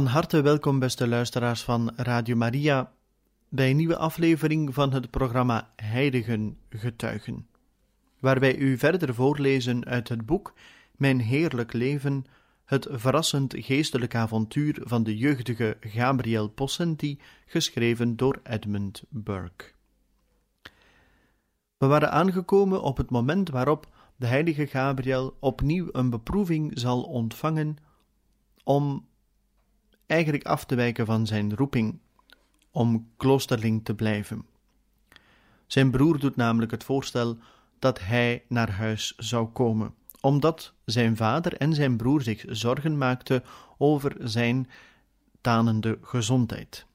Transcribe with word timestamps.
Van 0.00 0.08
harte 0.08 0.40
welkom, 0.40 0.78
beste 0.78 1.08
luisteraars 1.08 1.62
van 1.62 1.92
Radio 1.96 2.36
Maria, 2.36 2.92
bij 3.48 3.70
een 3.70 3.76
nieuwe 3.76 3.96
aflevering 3.96 4.74
van 4.74 4.92
het 4.92 5.10
programma 5.10 5.70
Heiligen 5.76 6.58
Getuigen, 6.68 7.46
waar 8.18 8.40
wij 8.40 8.56
u 8.56 8.78
verder 8.78 9.14
voorlezen 9.14 9.84
uit 9.84 10.08
het 10.08 10.26
boek 10.26 10.54
Mijn 10.96 11.20
Heerlijk 11.20 11.72
Leven, 11.72 12.24
het 12.64 12.86
verrassend 12.90 13.54
geestelijk 13.58 14.14
avontuur 14.14 14.80
van 14.82 15.02
de 15.02 15.16
jeugdige 15.16 15.76
Gabriel 15.80 16.48
Possenti, 16.48 17.20
geschreven 17.46 18.16
door 18.16 18.40
Edmund 18.42 19.02
Burke. 19.08 19.64
We 21.76 21.86
waren 21.86 22.12
aangekomen 22.12 22.82
op 22.82 22.96
het 22.96 23.10
moment 23.10 23.48
waarop 23.48 23.88
de 24.16 24.26
heilige 24.26 24.66
Gabriel 24.66 25.36
opnieuw 25.40 25.88
een 25.92 26.10
beproeving 26.10 26.78
zal 26.78 27.02
ontvangen 27.02 27.76
om 28.64 29.08
eigenlijk 30.10 30.44
af 30.44 30.64
te 30.64 30.74
wijken 30.74 31.06
van 31.06 31.26
zijn 31.26 31.56
roeping 31.56 31.98
om 32.70 33.08
kloosterling 33.16 33.84
te 33.84 33.94
blijven. 33.94 34.46
Zijn 35.66 35.90
broer 35.90 36.18
doet 36.18 36.36
namelijk 36.36 36.70
het 36.70 36.84
voorstel 36.84 37.38
dat 37.78 38.00
hij 38.00 38.44
naar 38.48 38.70
huis 38.70 39.14
zou 39.16 39.48
komen, 39.48 39.94
omdat 40.20 40.74
zijn 40.84 41.16
vader 41.16 41.56
en 41.56 41.74
zijn 41.74 41.96
broer 41.96 42.22
zich 42.22 42.44
zorgen 42.48 42.98
maakten 42.98 43.44
over 43.78 44.16
zijn 44.18 44.70
tanende 45.40 45.98
gezondheid. 46.02 46.86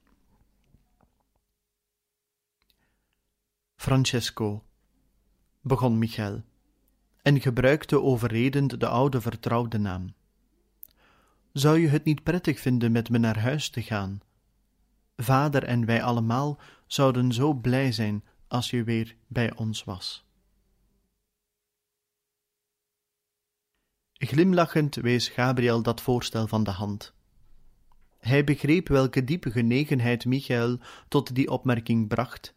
Francesco, 3.75 4.63
begon 5.61 5.97
Michael, 5.97 6.43
en 7.21 7.41
gebruikte 7.41 8.01
overredend 8.01 8.79
de 8.79 8.87
oude 8.87 9.21
vertrouwde 9.21 9.77
naam. 9.77 10.13
Zou 11.55 11.79
je 11.79 11.87
het 11.87 12.03
niet 12.03 12.23
prettig 12.23 12.59
vinden 12.59 12.91
met 12.91 13.09
me 13.09 13.17
naar 13.17 13.39
huis 13.39 13.69
te 13.69 13.81
gaan? 13.81 14.21
Vader 15.15 15.63
en 15.63 15.85
wij 15.85 16.03
allemaal 16.03 16.59
zouden 16.87 17.31
zo 17.31 17.53
blij 17.53 17.91
zijn 17.91 18.23
als 18.47 18.69
je 18.69 18.83
weer 18.83 19.15
bij 19.27 19.55
ons 19.55 19.83
was. 19.83 20.25
Glimlachend 24.13 24.95
wees 24.95 25.27
Gabriel 25.27 25.81
dat 25.81 26.01
voorstel 26.01 26.47
van 26.47 26.63
de 26.63 26.71
hand. 26.71 27.13
Hij 28.19 28.43
begreep 28.43 28.87
welke 28.87 29.23
diepe 29.23 29.51
genegenheid 29.51 30.25
Michael 30.25 30.79
tot 31.07 31.35
die 31.35 31.49
opmerking 31.49 32.07
bracht, 32.07 32.55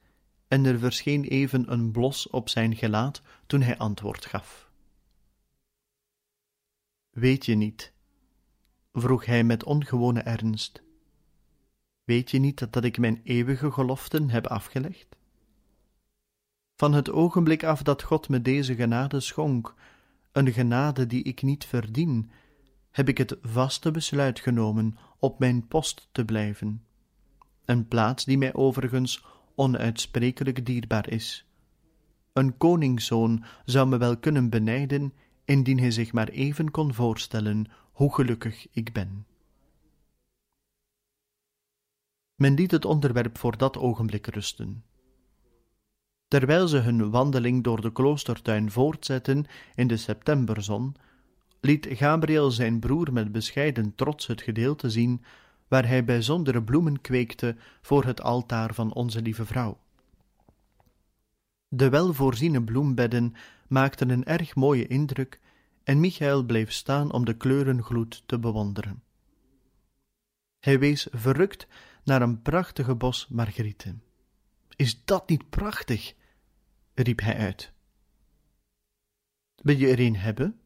en 0.49 0.65
er 0.65 0.79
verscheen 0.79 1.25
even 1.25 1.73
een 1.73 1.91
blos 1.91 2.31
op 2.31 2.49
zijn 2.49 2.77
gelaat 2.77 3.23
toen 3.47 3.63
hij 3.63 3.79
antwoord 3.79 4.27
gaf. 4.27 4.71
Weet 7.11 7.45
je 7.45 7.55
niet, 7.55 7.97
vroeg 8.93 9.25
hij 9.25 9.45
met 9.45 9.65
ongewone 9.65 10.21
ernst. 10.21 10.83
Weet 12.05 12.31
je 12.31 12.39
niet 12.39 12.73
dat 12.73 12.85
ik 12.85 12.99
mijn 12.99 13.21
eeuwige 13.25 13.73
geloften 13.73 14.31
heb 14.31 14.47
afgelegd? 14.47 15.17
Van 16.77 16.93
het 16.93 17.11
ogenblik 17.11 17.65
af 17.65 17.83
dat 17.83 18.03
God 18.03 18.29
me 18.29 18.43
deze 18.43 18.75
genade 18.75 19.21
schonk, 19.21 19.75
een 20.33 20.53
genade 20.53 21.07
die 21.07 21.23
ik 21.23 21.43
niet 21.43 21.65
verdien, 21.65 22.31
heb 22.91 23.09
ik 23.09 23.19
het 23.19 23.37
vaste 23.43 23.91
besluit 23.91 24.41
genomen 24.41 24.99
op 25.19 25.39
mijn 25.39 25.67
post 25.67 26.09
te 26.13 26.25
blijven, 26.25 26.85
een 27.65 27.89
plaats 27.89 28.25
die 28.25 28.39
mij 28.39 28.55
overigens 28.55 29.25
onuitsprekelijk 29.55 30.67
dierbaar 30.67 31.09
is. 31.09 31.47
Een 32.33 32.57
koningszoon 32.57 33.45
zou 33.65 33.89
me 33.89 33.97
wel 33.97 34.17
kunnen 34.17 34.51
benijden 34.51 35.13
indien 35.45 35.79
hij 35.79 35.91
zich 35.91 36.13
maar 36.13 36.29
even 36.29 36.71
kon 36.71 36.95
voorstellen 36.95 37.67
hoe 37.99 38.15
gelukkig 38.15 38.67
ik 38.71 38.93
ben. 38.93 39.27
Men 42.35 42.55
liet 42.55 42.71
het 42.71 42.85
onderwerp 42.85 43.39
voor 43.39 43.57
dat 43.57 43.77
ogenblik 43.77 44.27
rusten. 44.27 44.85
Terwijl 46.29 46.69
ze 46.69 46.77
hun 46.77 47.11
wandeling 47.11 47.65
door 47.65 47.81
de 47.81 47.93
kloostertuin 47.93 48.71
voortzetten 48.71 49.45
in 49.75 49.87
de 49.87 49.97
septemberzon, 49.97 50.97
liet 51.61 51.87
Gabriel 51.91 52.51
zijn 52.51 52.79
broer 52.81 53.13
met 53.13 53.33
bescheiden 53.33 53.95
trots 53.95 54.27
het 54.27 54.43
gedeelte 54.43 54.91
zien 54.91 55.25
waar 55.69 55.87
hij 55.87 56.05
bijzondere 56.05 56.63
bloemen 56.63 57.01
kweekte 57.01 57.57
voor 57.83 58.05
het 58.05 58.23
altaar 58.23 58.75
van 58.75 58.95
Onze 58.95 59.23
Lieve 59.23 59.47
Vrouw. 59.47 59.79
De 61.69 61.89
welvoorziene 61.89 62.65
bloembedden 62.65 63.35
maakten 63.69 64.11
een 64.11 64.25
erg 64.25 64.55
mooie 64.55 64.87
indruk 64.87 65.41
en 65.89 66.01
Michael 66.01 66.45
bleef 66.45 66.73
staan 66.73 67.13
om 67.13 67.25
de 67.25 67.37
kleurengloed 67.37 68.23
te 68.27 68.39
bewonderen. 68.39 69.03
Hij 70.59 70.79
wees 70.79 71.07
verrukt 71.11 71.67
naar 72.05 72.23
een 72.23 72.43
prachtige 72.43 72.95
bos 72.95 73.29
margrieten. 73.29 74.03
Is 74.77 75.05
dat 75.05 75.29
niet 75.29 75.51
prachtig? 75.51 76.15
riep 76.95 77.21
hij 77.21 77.37
uit. 77.37 77.73
Wil 79.55 79.77
je 79.77 79.89
er 79.89 80.01
een 80.01 80.17
hebben? 80.17 80.61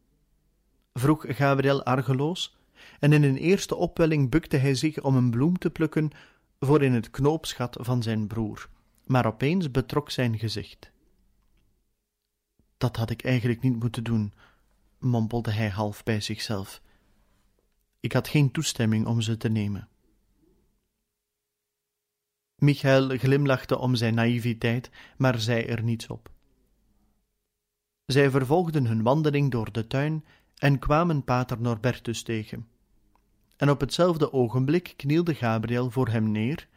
vroeg 0.93 1.25
Gabriel 1.29 1.83
argeloos, 1.83 2.57
en 2.99 3.13
in 3.13 3.23
een 3.23 3.37
eerste 3.37 3.75
opwelling 3.75 4.31
bukte 4.31 4.57
hij 4.57 4.75
zich 4.75 5.01
om 5.03 5.17
een 5.17 5.31
bloem 5.31 5.59
te 5.59 5.71
plukken 5.71 6.11
voor 6.61 6.83
in 6.83 6.93
het 6.93 7.11
knoopsgat 7.11 7.77
van 7.81 8.03
zijn 8.03 8.27
broer, 8.27 8.69
maar 9.07 9.27
opeens 9.27 9.71
betrok 9.71 10.11
zijn 10.11 10.39
gezicht. 10.39 10.91
Dat 12.77 12.97
had 12.97 13.11
ik 13.11 13.25
eigenlijk 13.25 13.61
niet 13.61 13.81
moeten 13.81 14.05
doen, 14.05 14.33
mompelde 15.03 15.51
hij 15.51 15.69
half 15.69 16.03
bij 16.03 16.21
zichzelf. 16.21 16.83
Ik 18.01 18.13
had 18.13 18.29
geen 18.29 18.51
toestemming 18.51 19.07
om 19.07 19.21
ze 19.21 19.37
te 19.37 19.49
nemen. 19.49 19.89
Michael 22.57 23.09
glimlachte 23.09 23.79
om 23.79 23.95
zijn 23.95 24.15
naïviteit, 24.15 24.91
maar 25.17 25.39
zei 25.39 25.65
er 25.65 25.83
niets 25.83 26.07
op. 26.07 26.31
Zij 28.05 28.31
vervolgden 28.31 28.87
hun 28.87 29.03
wandeling 29.03 29.51
door 29.51 29.73
de 29.73 29.87
tuin 29.87 30.25
en 30.57 30.79
kwamen 30.79 31.25
pater 31.25 31.61
Norbertus 31.61 32.23
tegen. 32.23 32.69
En 33.57 33.71
op 33.71 33.81
hetzelfde 33.81 34.33
ogenblik 34.33 34.95
knielde 34.97 35.35
Gabriel 35.35 35.91
voor 35.91 36.09
hem 36.09 36.31
neer, 36.31 36.69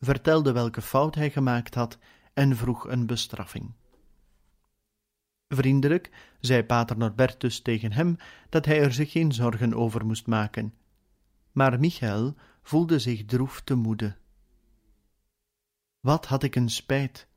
vertelde 0.00 0.52
welke 0.52 0.82
fout 0.82 1.14
hij 1.14 1.30
gemaakt 1.30 1.74
had 1.74 1.98
en 2.32 2.56
vroeg 2.56 2.88
een 2.88 3.06
bestraffing. 3.06 3.72
Vriendelijk 5.52 6.10
zei 6.40 6.64
pater 6.64 6.98
Norbertus 6.98 7.60
tegen 7.60 7.92
hem 7.92 8.16
dat 8.48 8.64
hij 8.64 8.80
er 8.80 8.92
zich 8.92 9.10
geen 9.10 9.32
zorgen 9.32 9.74
over 9.74 10.06
moest 10.06 10.26
maken. 10.26 10.74
Maar 11.52 11.80
Michael 11.80 12.34
voelde 12.62 12.98
zich 12.98 13.24
droef 13.24 13.60
te 13.60 13.74
moede. 13.74 14.16
Wat 16.00 16.26
had 16.26 16.42
ik 16.42 16.56
een 16.56 16.68
spijt, 16.68 17.28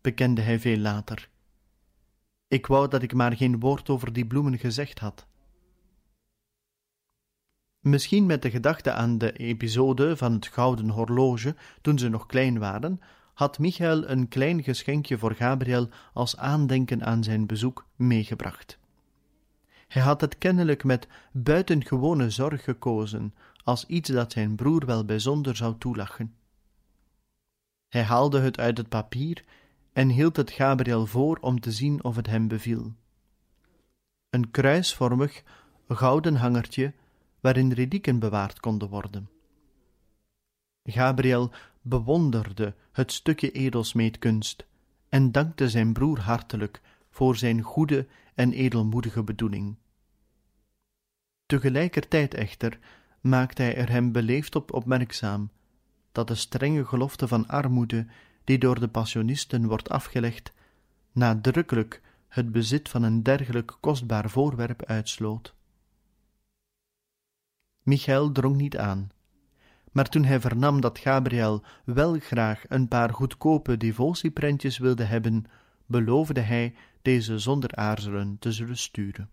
bekende 0.00 0.40
hij 0.40 0.58
veel 0.58 0.76
later. 0.76 1.30
Ik 2.48 2.66
wou 2.66 2.88
dat 2.88 3.02
ik 3.02 3.14
maar 3.14 3.36
geen 3.36 3.60
woord 3.60 3.88
over 3.88 4.12
die 4.12 4.26
bloemen 4.26 4.58
gezegd 4.58 4.98
had. 4.98 5.26
Misschien 7.80 8.26
met 8.26 8.42
de 8.42 8.50
gedachte 8.50 8.92
aan 8.92 9.18
de 9.18 9.32
episode 9.32 10.16
van 10.16 10.32
het 10.32 10.46
gouden 10.46 10.88
horloge 10.88 11.56
toen 11.80 11.98
ze 11.98 12.08
nog 12.08 12.26
klein 12.26 12.58
waren, 12.58 13.00
had 13.40 13.58
Michael 13.58 14.08
een 14.08 14.28
klein 14.28 14.62
geschenkje 14.62 15.18
voor 15.18 15.34
Gabriel 15.34 15.88
als 16.12 16.36
aandenken 16.36 17.04
aan 17.04 17.24
zijn 17.24 17.46
bezoek 17.46 17.86
meegebracht. 17.96 18.78
Hij 19.88 20.02
had 20.02 20.20
het 20.20 20.38
kennelijk 20.38 20.84
met 20.84 21.08
buitengewone 21.32 22.30
zorg 22.30 22.64
gekozen, 22.64 23.34
als 23.64 23.86
iets 23.86 24.10
dat 24.10 24.32
zijn 24.32 24.56
broer 24.56 24.86
wel 24.86 25.04
bijzonder 25.04 25.56
zou 25.56 25.74
toelachen. 25.78 26.34
Hij 27.88 28.02
haalde 28.02 28.40
het 28.40 28.58
uit 28.58 28.78
het 28.78 28.88
papier 28.88 29.44
en 29.92 30.08
hield 30.08 30.36
het 30.36 30.50
Gabriel 30.50 31.06
voor 31.06 31.38
om 31.40 31.60
te 31.60 31.72
zien 31.72 32.04
of 32.04 32.16
het 32.16 32.26
hem 32.26 32.48
beviel. 32.48 32.92
Een 34.30 34.50
kruisvormig, 34.50 35.42
gouden 35.88 36.34
hangertje 36.34 36.94
waarin 37.40 37.72
relieken 37.72 38.18
bewaard 38.18 38.60
konden 38.60 38.88
worden. 38.88 39.28
Gabriel 40.82 41.50
bewonderde 41.82 42.74
het 42.92 43.12
stukje 43.12 43.50
edelsmeedkunst 43.50 44.66
en 45.08 45.32
dankte 45.32 45.68
zijn 45.68 45.92
broer 45.92 46.20
hartelijk 46.20 46.80
voor 47.10 47.36
zijn 47.36 47.62
goede 47.62 48.06
en 48.34 48.52
edelmoedige 48.52 49.22
bedoeling. 49.22 49.76
Tegelijkertijd 51.46 52.34
echter 52.34 52.78
maakte 53.20 53.62
hij 53.62 53.76
er 53.76 53.90
hem 53.90 54.12
beleefd 54.12 54.54
op 54.56 54.72
opmerkzaam 54.72 55.50
dat 56.12 56.28
de 56.28 56.34
strenge 56.34 56.84
gelofte 56.84 57.28
van 57.28 57.48
armoede 57.48 58.06
die 58.44 58.58
door 58.58 58.80
de 58.80 58.88
passionisten 58.88 59.66
wordt 59.66 59.88
afgelegd, 59.88 60.52
nadrukkelijk 61.12 62.02
het 62.28 62.52
bezit 62.52 62.88
van 62.88 63.02
een 63.02 63.22
dergelijk 63.22 63.76
kostbaar 63.80 64.30
voorwerp 64.30 64.84
uitsloot. 64.84 65.54
Michael 67.82 68.32
drong 68.32 68.56
niet 68.56 68.76
aan, 68.76 69.10
maar 69.90 70.08
toen 70.08 70.24
hij 70.24 70.40
vernam 70.40 70.80
dat 70.80 70.98
Gabriel 70.98 71.64
wel 71.84 72.18
graag 72.18 72.64
een 72.68 72.88
paar 72.88 73.14
goedkope 73.14 73.76
devotieprentjes 73.76 74.78
wilde 74.78 75.04
hebben, 75.04 75.44
beloofde 75.86 76.40
hij 76.40 76.74
deze 77.02 77.38
zonder 77.38 77.74
aarzelen 77.74 78.36
te 78.38 78.52
zullen 78.52 78.78
sturen. 78.78 79.30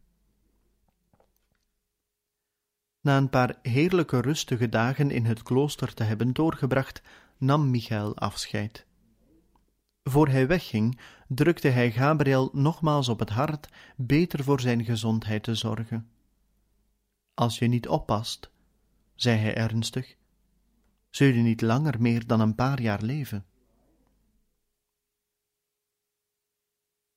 Na 3.01 3.17
een 3.17 3.29
paar 3.29 3.59
heerlijke 3.61 4.21
rustige 4.21 4.69
dagen 4.69 5.11
in 5.11 5.25
het 5.25 5.43
klooster 5.43 5.93
te 5.93 6.03
hebben 6.03 6.33
doorgebracht, 6.33 7.01
nam 7.37 7.69
Michael 7.69 8.15
afscheid. 8.15 8.85
Voor 10.03 10.27
hij 10.27 10.47
wegging, 10.47 10.99
drukte 11.27 11.67
hij 11.67 11.91
Gabriel 11.91 12.49
nogmaals 12.53 13.09
op 13.09 13.19
het 13.19 13.29
hart 13.29 13.69
beter 13.95 14.43
voor 14.43 14.61
zijn 14.61 14.85
gezondheid 14.85 15.43
te 15.43 15.55
zorgen. 15.55 16.09
Als 17.33 17.59
je 17.59 17.67
niet 17.67 17.87
oppast, 17.87 18.49
zei 19.15 19.37
hij 19.37 19.55
ernstig, 19.55 20.15
zul 21.09 21.27
je 21.27 21.41
niet 21.41 21.61
langer 21.61 22.01
meer 22.01 22.27
dan 22.27 22.39
een 22.39 22.55
paar 22.55 22.81
jaar 22.81 23.01
leven. 23.01 23.45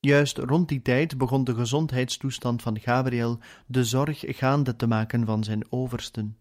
Juist 0.01 0.39
rond 0.39 0.69
die 0.69 0.83
tijd 0.83 1.19
begon 1.19 1.45
de 1.45 1.55
gezondheidstoestand 1.55 2.63
van 2.63 2.81
Gabriel 2.81 3.39
de 3.67 3.85
zorg 3.85 4.25
gaande 4.27 4.77
te 4.77 4.87
maken 4.87 5.27
van 5.27 5.45
zijn 5.45 5.73
oversten. 5.73 6.37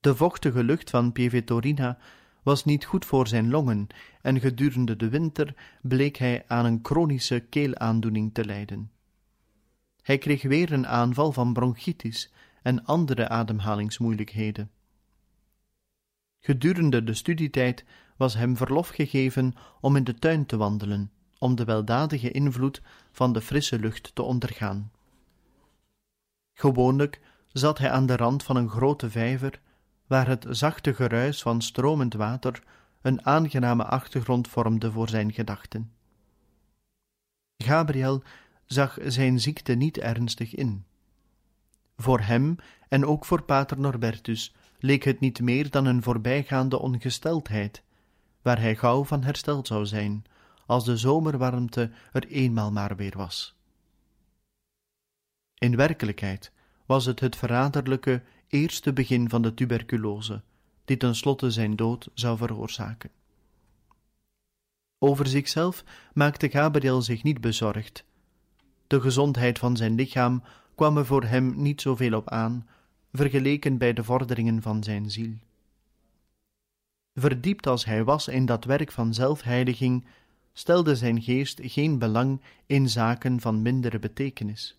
De 0.00 0.16
vochtige 0.16 0.64
lucht 0.64 0.90
van 0.90 1.12
Pievetorina 1.12 1.98
was 2.42 2.64
niet 2.64 2.84
goed 2.84 3.04
voor 3.04 3.28
zijn 3.28 3.50
longen 3.50 3.86
en 4.22 4.40
gedurende 4.40 4.96
de 4.96 5.08
winter 5.08 5.54
bleek 5.82 6.16
hij 6.16 6.44
aan 6.46 6.64
een 6.64 6.78
chronische 6.82 7.40
keelaandoening 7.40 8.34
te 8.34 8.44
lijden. 8.44 8.90
Hij 10.02 10.18
kreeg 10.18 10.42
weer 10.42 10.72
een 10.72 10.86
aanval 10.86 11.32
van 11.32 11.52
bronchitis 11.52 12.32
en 12.62 12.84
andere 12.84 13.28
ademhalingsmoeilijkheden. 13.28 14.70
Gedurende 16.46 17.04
de 17.04 17.14
studietijd 17.14 17.84
was 18.16 18.34
hem 18.34 18.56
verlof 18.56 18.88
gegeven 18.88 19.54
om 19.80 19.96
in 19.96 20.04
de 20.04 20.14
tuin 20.14 20.46
te 20.46 20.56
wandelen, 20.56 21.10
om 21.38 21.54
de 21.54 21.64
weldadige 21.64 22.30
invloed 22.30 22.82
van 23.10 23.32
de 23.32 23.40
frisse 23.40 23.78
lucht 23.78 24.14
te 24.14 24.22
ondergaan. 24.22 24.92
Gewoonlijk 26.52 27.20
zat 27.48 27.78
hij 27.78 27.90
aan 27.90 28.06
de 28.06 28.16
rand 28.16 28.42
van 28.42 28.56
een 28.56 28.68
grote 28.68 29.10
vijver, 29.10 29.60
waar 30.06 30.26
het 30.26 30.46
zachte 30.50 30.94
geruis 30.94 31.42
van 31.42 31.62
stromend 31.62 32.14
water 32.14 32.62
een 33.02 33.26
aangename 33.26 33.84
achtergrond 33.84 34.48
vormde 34.48 34.92
voor 34.92 35.08
zijn 35.08 35.32
gedachten. 35.32 35.92
Gabriel 37.56 38.22
zag 38.64 38.98
zijn 39.02 39.40
ziekte 39.40 39.72
niet 39.72 39.98
ernstig 39.98 40.54
in. 40.54 40.84
Voor 41.96 42.20
hem 42.20 42.56
en 42.88 43.06
ook 43.06 43.24
voor 43.24 43.42
pater 43.42 43.80
Norbertus 43.80 44.54
leek 44.84 45.04
het 45.04 45.20
niet 45.20 45.40
meer 45.40 45.70
dan 45.70 45.84
een 45.84 46.02
voorbijgaande 46.02 46.78
ongesteldheid, 46.78 47.82
waar 48.42 48.60
hij 48.60 48.76
gauw 48.76 49.04
van 49.04 49.22
hersteld 49.22 49.66
zou 49.66 49.86
zijn, 49.86 50.24
als 50.66 50.84
de 50.84 50.96
zomerwarmte 50.96 51.90
er 52.12 52.26
eenmaal 52.26 52.72
maar 52.72 52.96
weer 52.96 53.16
was. 53.16 53.54
In 55.54 55.76
werkelijkheid 55.76 56.52
was 56.86 57.04
het 57.04 57.20
het 57.20 57.36
verraderlijke 57.36 58.22
eerste 58.48 58.92
begin 58.92 59.28
van 59.28 59.42
de 59.42 59.54
tuberculose, 59.54 60.42
die 60.84 60.96
tenslotte 60.96 61.50
zijn 61.50 61.76
dood 61.76 62.08
zou 62.14 62.36
veroorzaken. 62.36 63.10
Over 64.98 65.26
zichzelf 65.26 65.84
maakte 66.14 66.50
Gabriel 66.50 67.02
zich 67.02 67.22
niet 67.22 67.40
bezorgd. 67.40 68.04
De 68.86 69.00
gezondheid 69.00 69.58
van 69.58 69.76
zijn 69.76 69.94
lichaam 69.94 70.42
kwam 70.74 70.96
er 70.96 71.06
voor 71.06 71.24
hem 71.24 71.54
niet 71.56 71.80
zoveel 71.80 72.16
op 72.16 72.28
aan, 72.28 72.66
vergeleken 73.16 73.78
bij 73.78 73.92
de 73.92 74.04
vorderingen 74.04 74.62
van 74.62 74.82
zijn 74.82 75.10
ziel. 75.10 75.32
Verdiept 77.12 77.66
als 77.66 77.84
hij 77.84 78.04
was 78.04 78.28
in 78.28 78.46
dat 78.46 78.64
werk 78.64 78.92
van 78.92 79.14
zelfheiliging, 79.14 80.06
stelde 80.52 80.96
zijn 80.96 81.22
geest 81.22 81.60
geen 81.62 81.98
belang 81.98 82.40
in 82.66 82.88
zaken 82.88 83.40
van 83.40 83.62
mindere 83.62 83.98
betekenis. 83.98 84.78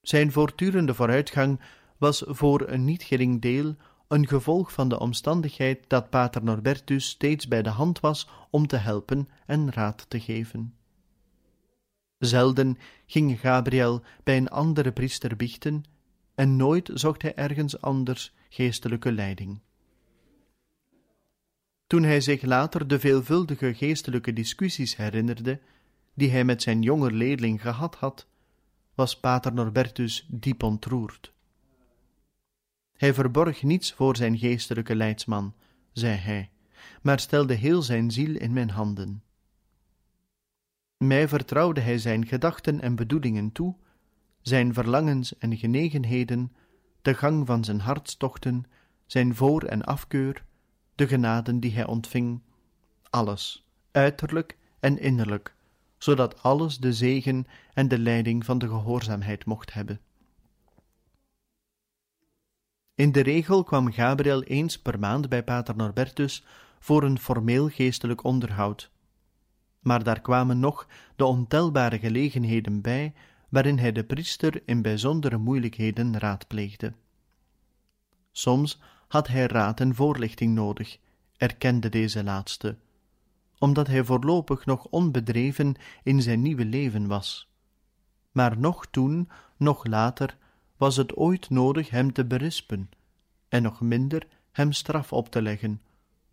Zijn 0.00 0.32
voortdurende 0.32 0.94
vooruitgang 0.94 1.60
was 1.98 2.22
voor 2.26 2.68
een 2.68 2.84
niet 2.84 3.02
gering 3.02 3.40
deel 3.40 3.74
een 4.08 4.28
gevolg 4.28 4.72
van 4.72 4.88
de 4.88 4.98
omstandigheid 4.98 5.84
dat 5.88 6.10
pater 6.10 6.44
Norbertus 6.44 7.08
steeds 7.08 7.48
bij 7.48 7.62
de 7.62 7.70
hand 7.70 8.00
was 8.00 8.28
om 8.50 8.66
te 8.66 8.76
helpen 8.76 9.28
en 9.46 9.72
raad 9.72 10.06
te 10.08 10.20
geven. 10.20 10.74
Zelden 12.18 12.78
ging 13.06 13.40
Gabriel 13.40 14.02
bij 14.22 14.36
een 14.36 14.48
andere 14.48 14.92
priester 14.92 15.36
biechten 15.36 15.84
en 16.34 16.56
nooit 16.56 16.90
zocht 16.94 17.22
hij 17.22 17.34
ergens 17.34 17.80
anders 17.80 18.34
geestelijke 18.48 19.12
leiding. 19.12 19.60
Toen 21.86 22.02
hij 22.02 22.20
zich 22.20 22.42
later 22.42 22.88
de 22.88 23.00
veelvuldige 23.00 23.74
geestelijke 23.74 24.32
discussies 24.32 24.96
herinnerde, 24.96 25.60
die 26.14 26.30
hij 26.30 26.44
met 26.44 26.62
zijn 26.62 26.82
jonge 26.82 27.12
leerling 27.12 27.60
gehad 27.60 27.94
had, 27.94 28.26
was 28.94 29.20
pater 29.20 29.52
Norbertus 29.52 30.26
diep 30.28 30.62
ontroerd. 30.62 31.32
Hij 32.96 33.14
verborg 33.14 33.62
niets 33.62 33.92
voor 33.92 34.16
zijn 34.16 34.38
geestelijke 34.38 34.94
leidsman, 34.94 35.54
zei 35.92 36.16
hij, 36.16 36.50
maar 37.02 37.20
stelde 37.20 37.54
heel 37.54 37.82
zijn 37.82 38.10
ziel 38.10 38.34
in 38.36 38.52
mijn 38.52 38.70
handen. 38.70 39.22
Mij 40.96 41.28
vertrouwde 41.28 41.80
hij 41.80 41.98
zijn 41.98 42.26
gedachten 42.26 42.80
en 42.80 42.94
bedoelingen 42.94 43.52
toe, 43.52 43.76
zijn 44.44 44.74
verlangens 44.74 45.38
en 45.38 45.56
genegenheden, 45.56 46.52
de 47.02 47.14
gang 47.14 47.46
van 47.46 47.64
zijn 47.64 47.80
hartstochten, 47.80 48.64
zijn 49.06 49.34
voor- 49.34 49.62
en 49.62 49.84
afkeur, 49.84 50.44
de 50.94 51.06
genaden 51.06 51.60
die 51.60 51.72
hij 51.72 51.86
ontving, 51.86 52.42
alles, 53.10 53.66
uiterlijk 53.90 54.58
en 54.80 54.98
innerlijk, 54.98 55.54
zodat 55.98 56.42
alles 56.42 56.78
de 56.78 56.92
zegen 56.92 57.46
en 57.74 57.88
de 57.88 57.98
leiding 57.98 58.44
van 58.44 58.58
de 58.58 58.68
gehoorzaamheid 58.68 59.44
mocht 59.44 59.72
hebben. 59.72 60.00
In 62.94 63.12
de 63.12 63.20
regel 63.20 63.64
kwam 63.64 63.92
Gabriel 63.92 64.42
eens 64.42 64.78
per 64.78 64.98
maand 64.98 65.28
bij 65.28 65.44
pater 65.44 65.76
Norbertus 65.76 66.44
voor 66.78 67.02
een 67.02 67.18
formeel 67.18 67.68
geestelijk 67.68 68.24
onderhoud. 68.24 68.90
Maar 69.80 70.04
daar 70.04 70.20
kwamen 70.20 70.58
nog 70.58 70.86
de 71.16 71.24
ontelbare 71.24 71.98
gelegenheden 71.98 72.80
bij 72.80 73.14
waarin 73.54 73.78
hij 73.78 73.92
de 73.92 74.04
priester 74.04 74.62
in 74.64 74.82
bijzondere 74.82 75.38
moeilijkheden 75.38 76.18
raadpleegde. 76.18 76.92
Soms 78.32 78.80
had 79.08 79.28
hij 79.28 79.46
raad 79.46 79.80
en 79.80 79.94
voorlichting 79.94 80.54
nodig, 80.54 80.98
erkende 81.36 81.88
deze 81.88 82.24
laatste, 82.24 82.76
omdat 83.58 83.86
hij 83.86 84.04
voorlopig 84.04 84.66
nog 84.66 84.84
onbedreven 84.84 85.74
in 86.02 86.22
zijn 86.22 86.42
nieuwe 86.42 86.64
leven 86.64 87.06
was. 87.06 87.50
Maar 88.32 88.58
nog 88.58 88.86
toen, 88.86 89.28
nog 89.56 89.86
later, 89.86 90.36
was 90.76 90.96
het 90.96 91.16
ooit 91.16 91.50
nodig 91.50 91.90
hem 91.90 92.12
te 92.12 92.24
berispen, 92.24 92.90
en 93.48 93.62
nog 93.62 93.80
minder 93.80 94.26
hem 94.52 94.72
straf 94.72 95.12
op 95.12 95.28
te 95.30 95.42
leggen, 95.42 95.82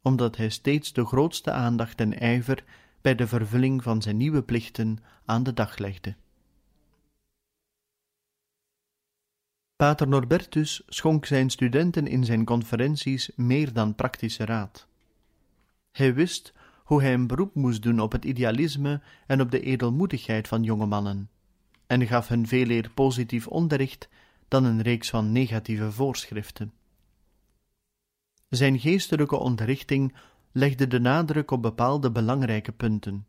omdat 0.02 0.38
hij 0.38 0.50
steeds 0.50 0.94
de 0.94 1.06
grootste 1.06 1.52
aandacht 1.52 2.00
en 2.00 2.20
ijver 2.20 2.64
bij 3.02 3.16
de 3.16 3.28
vervulling 3.28 3.84
van 3.84 4.02
zijn 4.02 4.18
nieuwe 4.18 4.44
plichten 4.44 4.98
aan 5.26 5.44
de 5.44 5.54
dag 5.54 5.78
legde. 5.78 6.16
Pater 9.82 10.08
Norbertus 10.08 10.82
schonk 10.88 11.26
zijn 11.26 11.50
studenten 11.50 12.08
in 12.08 12.26
zijn 12.26 12.46
conferenties 12.46 13.32
meer 13.36 13.74
dan 13.74 13.96
praktische 13.96 14.46
raad. 14.46 14.88
Hij 15.92 16.14
wist 16.14 16.54
hoe 16.84 17.02
hij 17.02 17.14
een 17.14 17.28
beroep 17.28 17.56
moest 17.56 17.82
doen 17.82 18.00
op 18.00 18.12
het 18.12 18.26
idealisme 18.26 19.02
en 19.28 19.42
op 19.42 19.52
de 19.52 19.60
edelmoedigheid 19.60 20.48
van 20.48 20.64
jonge 20.64 20.86
mannen, 20.86 21.30
en 21.88 22.08
gaf 22.08 22.28
hen 22.28 22.48
veel 22.48 22.70
eer 22.70 22.90
positief 22.94 23.48
onderricht 23.48 24.10
dan 24.48 24.64
een 24.64 24.82
reeks 24.82 25.10
van 25.10 25.32
negatieve 25.32 25.92
voorschriften. 25.92 26.74
Zijn 28.50 28.80
geestelijke 28.80 29.36
onderrichting 29.36 30.16
legde 30.52 30.88
de 30.88 31.00
nadruk 31.00 31.52
op 31.52 31.62
bepaalde 31.62 32.12
belangrijke 32.12 32.72
punten: 32.72 33.26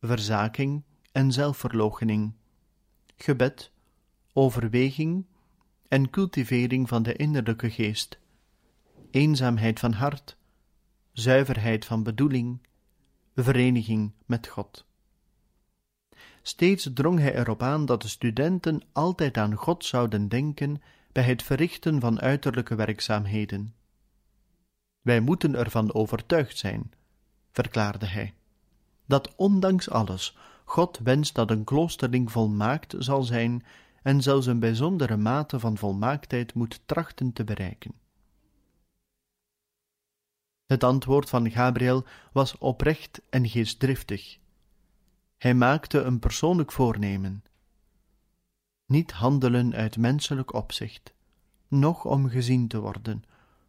verzaking 0.00 0.82
en 1.12 1.32
zelfverloochening, 1.32 2.32
gebed, 3.16 3.70
overweging 4.32 5.24
en 5.88 6.10
cultivering 6.10 6.88
van 6.88 7.02
de 7.02 7.16
innerlijke 7.16 7.70
geest, 7.70 8.18
eenzaamheid 9.10 9.80
van 9.80 9.92
hart, 9.92 10.36
zuiverheid 11.12 11.84
van 11.84 12.02
bedoeling, 12.02 12.60
vereniging 13.34 14.12
met 14.26 14.46
God. 14.46 14.86
Steeds 16.42 16.90
drong 16.94 17.18
hij 17.18 17.34
erop 17.34 17.62
aan 17.62 17.86
dat 17.86 18.02
de 18.02 18.08
studenten 18.08 18.82
altijd 18.92 19.36
aan 19.36 19.54
God 19.54 19.84
zouden 19.84 20.28
denken 20.28 20.82
bij 21.12 21.22
het 21.22 21.42
verrichten 21.42 22.00
van 22.00 22.20
uiterlijke 22.20 22.74
werkzaamheden. 22.74 23.74
Wij 25.00 25.20
moeten 25.20 25.54
ervan 25.54 25.94
overtuigd 25.94 26.58
zijn, 26.58 26.92
verklaarde 27.50 28.06
hij, 28.06 28.34
dat 29.06 29.34
ondanks 29.36 29.90
alles 29.90 30.36
God 30.64 30.98
wenst 31.02 31.34
dat 31.34 31.50
een 31.50 31.64
kloosterling 31.64 32.32
volmaakt 32.32 32.94
zal 32.98 33.22
zijn 33.22 33.64
en 34.08 34.22
zelfs 34.22 34.46
een 34.46 34.58
bijzondere 34.58 35.16
mate 35.16 35.60
van 35.60 35.76
volmaaktheid 35.76 36.54
moet 36.54 36.80
trachten 36.86 37.32
te 37.32 37.44
bereiken. 37.44 37.92
Het 40.66 40.84
antwoord 40.84 41.28
van 41.28 41.50
Gabriel 41.50 42.04
was 42.32 42.58
oprecht 42.58 43.20
en 43.30 43.48
geestdriftig. 43.48 44.38
Hij 45.36 45.54
maakte 45.54 46.00
een 46.00 46.18
persoonlijk 46.18 46.72
voornemen. 46.72 47.44
Niet 48.86 49.12
handelen 49.12 49.74
uit 49.74 49.96
menselijk 49.96 50.52
opzicht, 50.52 51.14
noch 51.68 52.04
om 52.04 52.28
gezien 52.28 52.68
te 52.68 52.80
worden, 52.80 53.24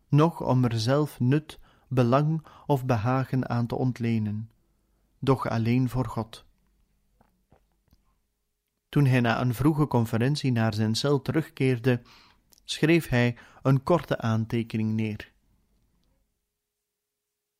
noch 0.07 0.41
om 0.41 0.63
er 0.63 0.79
zelf 0.79 1.19
nut, 1.19 1.59
belang 1.87 2.45
of 2.65 2.85
behagen 2.85 3.49
aan 3.49 3.67
te 3.67 3.75
ontlenen, 3.75 4.51
doch 5.19 5.49
alleen 5.49 5.89
voor 5.89 6.05
God. 6.05 6.45
Toen 8.89 9.05
hij 9.05 9.19
na 9.19 9.41
een 9.41 9.53
vroege 9.53 9.87
conferentie 9.87 10.51
naar 10.51 10.73
zijn 10.73 10.95
cel 10.95 11.21
terugkeerde, 11.21 12.01
schreef 12.63 13.07
hij 13.07 13.37
een 13.61 13.83
korte 13.83 14.17
aantekening 14.17 14.93
neer. 14.93 15.31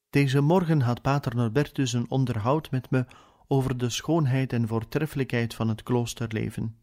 Deze 0.09 0.41
morgen 0.41 0.81
had 0.81 1.01
pater 1.01 1.35
Norbertus 1.35 1.93
een 1.93 2.09
onderhoud 2.09 2.71
met 2.71 2.89
me 2.89 3.05
over 3.47 3.77
de 3.77 3.89
schoonheid 3.89 4.53
en 4.53 4.67
voortreffelijkheid 4.67 5.53
van 5.53 5.67
het 5.67 5.83
kloosterleven. 5.83 6.77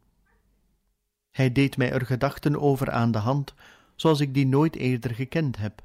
Hij 1.30 1.52
deed 1.52 1.76
mij 1.76 1.92
er 1.92 2.06
gedachten 2.06 2.60
over 2.60 2.90
aan 2.90 3.10
de 3.10 3.18
hand, 3.18 3.54
zoals 3.94 4.20
ik 4.20 4.34
die 4.34 4.46
nooit 4.46 4.76
eerder 4.76 5.14
gekend 5.14 5.56
heb. 5.56 5.84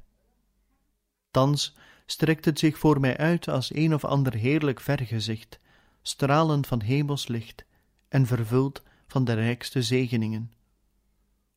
Thans 1.30 1.76
strekt 2.06 2.44
het 2.44 2.58
zich 2.58 2.78
voor 2.78 3.00
mij 3.00 3.16
uit 3.16 3.48
als 3.48 3.74
een 3.74 3.94
of 3.94 4.04
ander 4.04 4.34
heerlijk 4.34 4.80
vergezicht, 4.80 5.58
stralend 6.02 6.66
van 6.66 6.80
hemels 6.80 7.28
licht 7.28 7.64
en 8.12 8.26
vervuld 8.26 8.82
van 9.06 9.24
de 9.24 9.32
rijkste 9.32 9.82
zegeningen. 9.82 10.52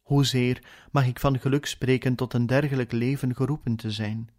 Hoezeer 0.02 0.64
mag 0.92 1.08
ik 1.08 1.20
van 1.20 1.40
geluk 1.40 1.66
spreken 1.66 2.16
tot 2.16 2.34
een 2.34 2.46
dergelijk 2.46 2.92
leven 2.92 3.36
geroepen 3.36 3.76
te 3.76 3.92
zijn? 3.92 4.30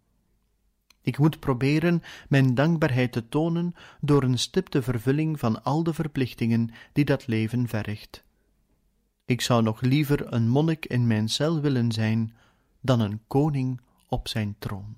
Ik 1.01 1.17
moet 1.17 1.39
proberen 1.39 2.03
mijn 2.29 2.55
dankbaarheid 2.55 3.11
te 3.11 3.29
tonen 3.29 3.75
door 4.01 4.23
een 4.23 4.39
stipte 4.39 4.81
vervulling 4.81 5.39
van 5.39 5.63
al 5.63 5.83
de 5.83 5.93
verplichtingen 5.93 6.69
die 6.93 7.05
dat 7.05 7.27
leven 7.27 7.67
verricht. 7.67 8.23
Ik 9.25 9.41
zou 9.41 9.63
nog 9.63 9.81
liever 9.81 10.33
een 10.33 10.47
monnik 10.47 10.85
in 10.85 11.07
mijn 11.07 11.29
cel 11.29 11.61
willen 11.61 11.91
zijn 11.91 12.35
dan 12.81 12.99
een 12.99 13.21
koning 13.27 13.81
op 14.07 14.27
zijn 14.27 14.55
troon. 14.59 14.97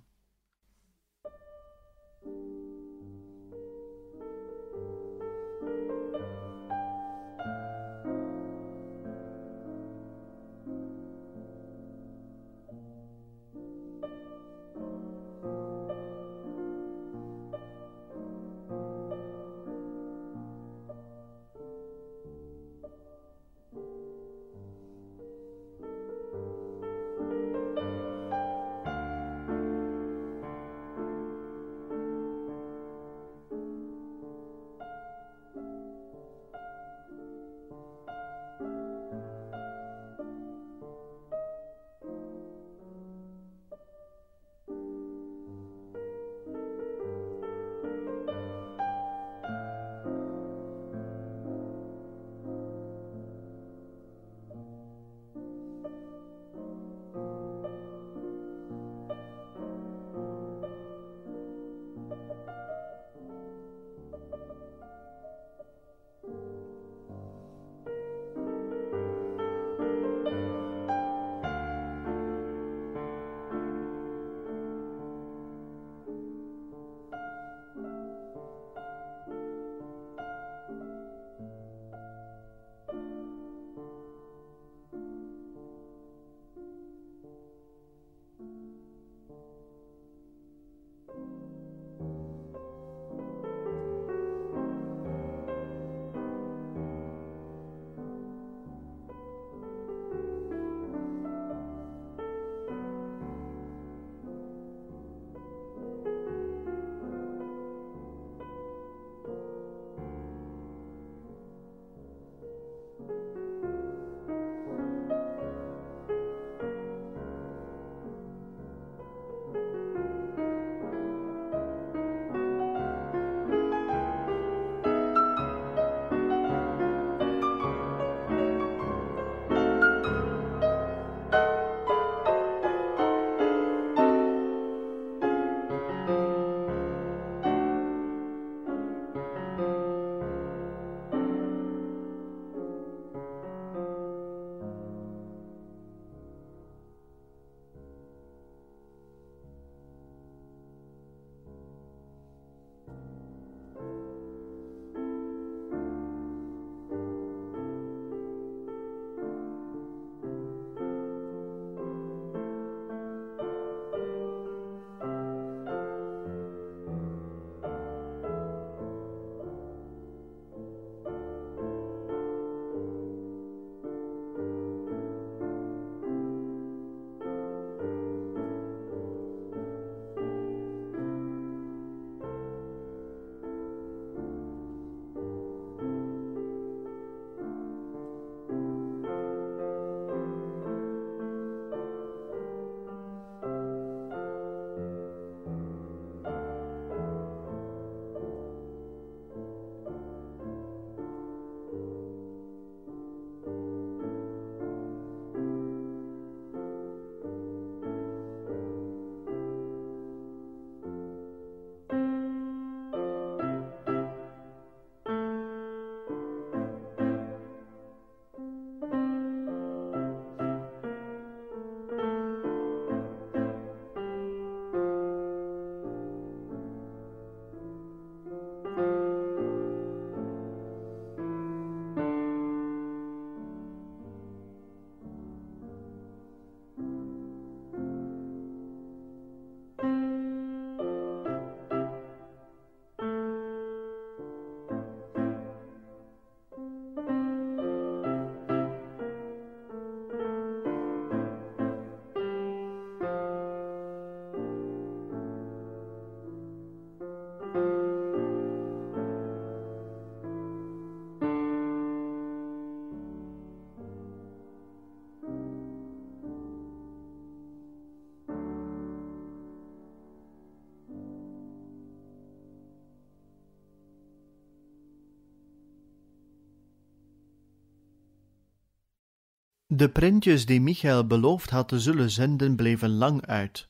De 279.71 279.89
prentjes 279.89 280.45
die 280.45 280.61
Michael 280.61 281.07
beloofd 281.07 281.49
had 281.49 281.67
te 281.67 281.79
zullen 281.79 282.09
zenden 282.09 282.55
bleven 282.55 282.89
lang 282.89 283.25
uit. 283.25 283.67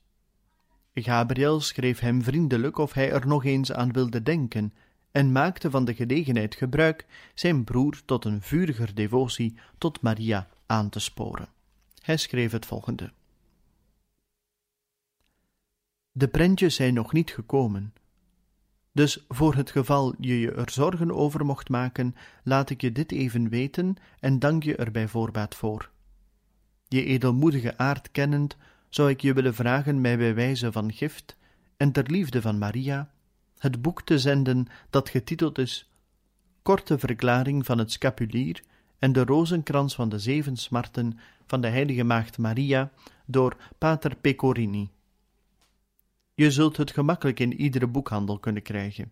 Gabriel 0.93 1.59
schreef 1.59 1.99
hem 1.99 2.23
vriendelijk 2.23 2.77
of 2.77 2.93
hij 2.93 3.11
er 3.11 3.27
nog 3.27 3.45
eens 3.45 3.71
aan 3.71 3.91
wilde 3.91 4.23
denken 4.23 4.73
en 5.11 5.31
maakte 5.31 5.69
van 5.69 5.85
de 5.85 5.93
gelegenheid 5.93 6.55
gebruik 6.55 7.05
zijn 7.33 7.63
broer 7.63 8.01
tot 8.05 8.25
een 8.25 8.41
vuriger 8.41 8.95
devotie 8.95 9.57
tot 9.77 10.01
Maria 10.01 10.47
aan 10.65 10.89
te 10.89 10.99
sporen. 10.99 11.49
Hij 12.01 12.17
schreef 12.17 12.51
het 12.51 12.65
volgende. 12.65 13.11
De 16.11 16.27
prentjes 16.27 16.75
zijn 16.75 16.93
nog 16.93 17.13
niet 17.13 17.31
gekomen. 17.31 17.93
Dus 18.91 19.25
voor 19.27 19.55
het 19.55 19.71
geval 19.71 20.13
je 20.19 20.39
je 20.39 20.51
er 20.51 20.71
zorgen 20.71 21.11
over 21.11 21.45
mocht 21.45 21.69
maken, 21.69 22.15
laat 22.43 22.69
ik 22.69 22.81
je 22.81 22.91
dit 22.91 23.11
even 23.11 23.49
weten 23.49 23.95
en 24.19 24.39
dank 24.39 24.63
je 24.63 24.75
er 24.75 24.91
bij 24.91 25.07
voorbaat 25.07 25.55
voor. 25.55 25.89
Je 26.87 27.05
edelmoedige 27.05 27.77
aard 27.77 28.11
kennend, 28.11 28.57
zou 28.89 29.09
ik 29.09 29.21
je 29.21 29.33
willen 29.33 29.53
vragen 29.53 30.01
mij 30.01 30.17
bij 30.17 30.35
wijze 30.35 30.71
van 30.71 30.93
gift 30.93 31.37
en 31.77 31.91
ter 31.91 32.11
liefde 32.11 32.41
van 32.41 32.57
Maria 32.57 33.11
het 33.57 33.81
boek 33.81 34.01
te 34.01 34.19
zenden 34.19 34.67
dat 34.89 35.09
getiteld 35.09 35.57
is 35.57 35.89
Korte 36.61 36.99
verklaring 36.99 37.65
van 37.65 37.77
het 37.77 37.91
scapulier 37.91 38.63
en 38.99 39.11
de 39.11 39.23
rozenkrans 39.23 39.95
van 39.95 40.09
de 40.09 40.19
zeven 40.19 40.57
smarten 40.57 41.19
van 41.47 41.61
de 41.61 41.67
heilige 41.67 42.03
maagd 42.03 42.37
Maria 42.37 42.91
door 43.25 43.57
Pater 43.77 44.15
Pecorini. 44.15 44.89
Je 46.39 46.51
zult 46.51 46.77
het 46.77 46.91
gemakkelijk 46.91 47.39
in 47.39 47.53
iedere 47.53 47.87
boekhandel 47.87 48.39
kunnen 48.39 48.61
krijgen. 48.61 49.11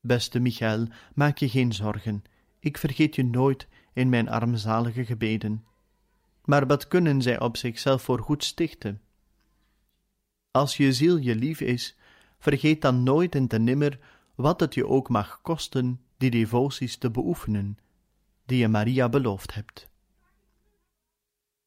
Beste 0.00 0.40
Michael, 0.40 0.86
maak 1.14 1.38
je 1.38 1.48
geen 1.48 1.72
zorgen. 1.72 2.24
Ik 2.58 2.78
vergeet 2.78 3.14
je 3.14 3.24
nooit 3.24 3.68
in 3.92 4.08
mijn 4.08 4.28
armzalige 4.28 5.04
gebeden. 5.04 5.64
Maar 6.44 6.66
wat 6.66 6.88
kunnen 6.88 7.22
zij 7.22 7.40
op 7.40 7.56
zichzelf 7.56 8.02
voor 8.02 8.20
goed 8.20 8.44
stichten? 8.44 9.00
Als 10.50 10.76
je 10.76 10.92
ziel 10.92 11.16
je 11.16 11.34
lief 11.34 11.60
is, 11.60 11.96
vergeet 12.38 12.82
dan 12.82 13.02
nooit 13.02 13.34
en 13.34 13.46
te 13.46 13.58
nimmer 13.58 13.98
wat 14.34 14.60
het 14.60 14.74
je 14.74 14.86
ook 14.86 15.08
mag 15.08 15.40
kosten 15.42 16.00
die 16.16 16.30
devoties 16.30 16.96
te 16.96 17.10
beoefenen, 17.10 17.78
die 18.44 18.58
je 18.58 18.68
Maria 18.68 19.08
beloofd 19.08 19.54
hebt. 19.54 19.88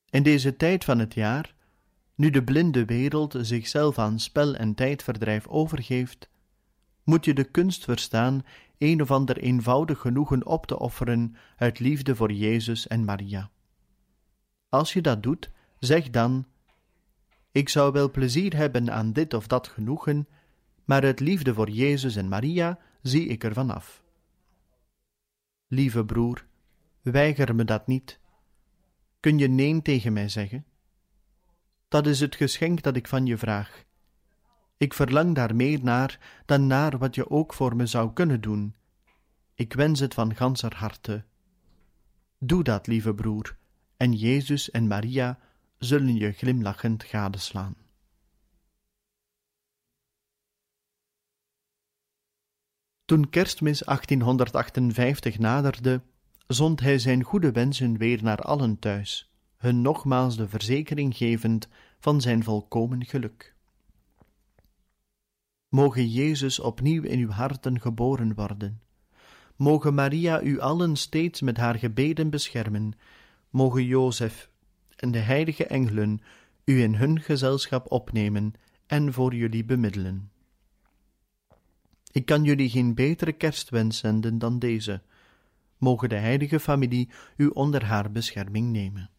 In 0.09 0.23
deze 0.23 0.55
tijd 0.55 0.83
van 0.85 0.99
het 0.99 1.13
jaar 1.13 1.57
nu 2.19 2.29
de 2.29 2.43
blinde 2.43 2.85
wereld 2.85 3.35
zichzelf 3.41 3.99
aan 3.99 4.19
spel 4.19 4.55
en 4.55 4.75
tijdverdrijf 4.75 5.47
overgeeft, 5.47 6.29
moet 7.03 7.25
je 7.25 7.33
de 7.33 7.43
kunst 7.43 7.83
verstaan 7.83 8.45
een 8.77 9.01
of 9.01 9.11
ander 9.11 9.37
eenvoudig 9.37 9.99
genoegen 9.99 10.45
op 10.45 10.65
te 10.65 10.79
offeren 10.79 11.35
uit 11.55 11.79
liefde 11.79 12.15
voor 12.15 12.31
Jezus 12.31 12.87
en 12.87 13.05
Maria. 13.05 13.49
Als 14.69 14.93
je 14.93 15.01
dat 15.01 15.23
doet, 15.23 15.51
zeg 15.79 16.09
dan: 16.09 16.45
Ik 17.51 17.69
zou 17.69 17.91
wel 17.91 18.11
plezier 18.11 18.55
hebben 18.55 18.91
aan 18.91 19.13
dit 19.13 19.33
of 19.33 19.47
dat 19.47 19.67
genoegen, 19.67 20.27
maar 20.85 21.03
uit 21.03 21.19
liefde 21.19 21.53
voor 21.53 21.69
Jezus 21.69 22.15
en 22.15 22.27
Maria 22.27 22.79
zie 23.01 23.27
ik 23.27 23.43
er 23.43 23.53
vanaf. 23.53 24.03
Lieve 25.67 26.05
broer, 26.05 26.45
weiger 27.01 27.55
me 27.55 27.63
dat 27.63 27.87
niet. 27.87 28.19
Kun 29.19 29.37
je 29.37 29.47
neen 29.47 29.81
tegen 29.81 30.13
mij 30.13 30.29
zeggen? 30.29 30.65
Dat 31.89 32.07
is 32.07 32.19
het 32.19 32.35
geschenk 32.35 32.81
dat 32.81 32.95
ik 32.95 33.07
van 33.07 33.25
je 33.25 33.37
vraag. 33.37 33.83
Ik 34.77 34.93
verlang 34.93 35.35
daar 35.35 35.55
meer 35.55 35.83
naar 35.83 36.43
dan 36.45 36.67
naar 36.67 36.97
wat 36.97 37.15
je 37.15 37.29
ook 37.29 37.53
voor 37.53 37.75
me 37.75 37.85
zou 37.85 38.13
kunnen 38.13 38.41
doen. 38.41 38.75
Ik 39.53 39.73
wens 39.73 39.99
het 39.99 40.13
van 40.13 40.35
ganser 40.35 40.75
harte. 40.75 41.23
Doe 42.37 42.63
dat, 42.63 42.87
lieve 42.87 43.13
broer, 43.13 43.57
en 43.97 44.13
Jezus 44.13 44.71
en 44.71 44.87
Maria 44.87 45.39
zullen 45.77 46.15
je 46.15 46.31
glimlachend 46.31 47.03
gadeslaan. 47.03 47.75
Toen 53.05 53.29
kerstmis 53.29 53.79
1858 53.79 55.39
naderde, 55.39 56.01
zond 56.47 56.79
hij 56.79 56.99
zijn 56.99 57.23
goede 57.23 57.51
wensen 57.51 57.97
weer 57.97 58.23
naar 58.23 58.41
allen 58.41 58.79
thuis 58.79 59.28
hun 59.59 59.81
nogmaals 59.81 60.37
de 60.37 60.47
verzekering 60.47 61.17
gevend 61.17 61.67
van 61.99 62.21
zijn 62.21 62.43
volkomen 62.43 63.05
geluk. 63.05 63.53
Moge 65.69 66.11
Jezus 66.11 66.59
opnieuw 66.59 67.03
in 67.03 67.19
uw 67.19 67.29
harten 67.29 67.81
geboren 67.81 68.35
worden. 68.35 68.81
Moge 69.55 69.91
Maria 69.91 70.41
u 70.41 70.59
allen 70.59 70.95
steeds 70.95 71.41
met 71.41 71.57
haar 71.57 71.75
gebeden 71.75 72.29
beschermen. 72.29 72.93
Moge 73.49 73.87
Jozef 73.87 74.49
en 74.95 75.11
de 75.11 75.19
heilige 75.19 75.65
engelen 75.65 76.19
u 76.65 76.81
in 76.81 76.95
hun 76.95 77.21
gezelschap 77.21 77.91
opnemen 77.91 78.53
en 78.87 79.13
voor 79.13 79.35
jullie 79.35 79.65
bemiddelen. 79.65 80.31
Ik 82.11 82.25
kan 82.25 82.43
jullie 82.43 82.69
geen 82.69 82.93
betere 82.93 83.31
kerstwens 83.31 83.97
zenden 83.97 84.37
dan 84.37 84.59
deze. 84.59 85.01
Moge 85.77 86.07
de 86.07 86.15
heilige 86.15 86.59
familie 86.59 87.09
u 87.37 87.47
onder 87.47 87.85
haar 87.85 88.11
bescherming 88.11 88.71
nemen. 88.71 89.09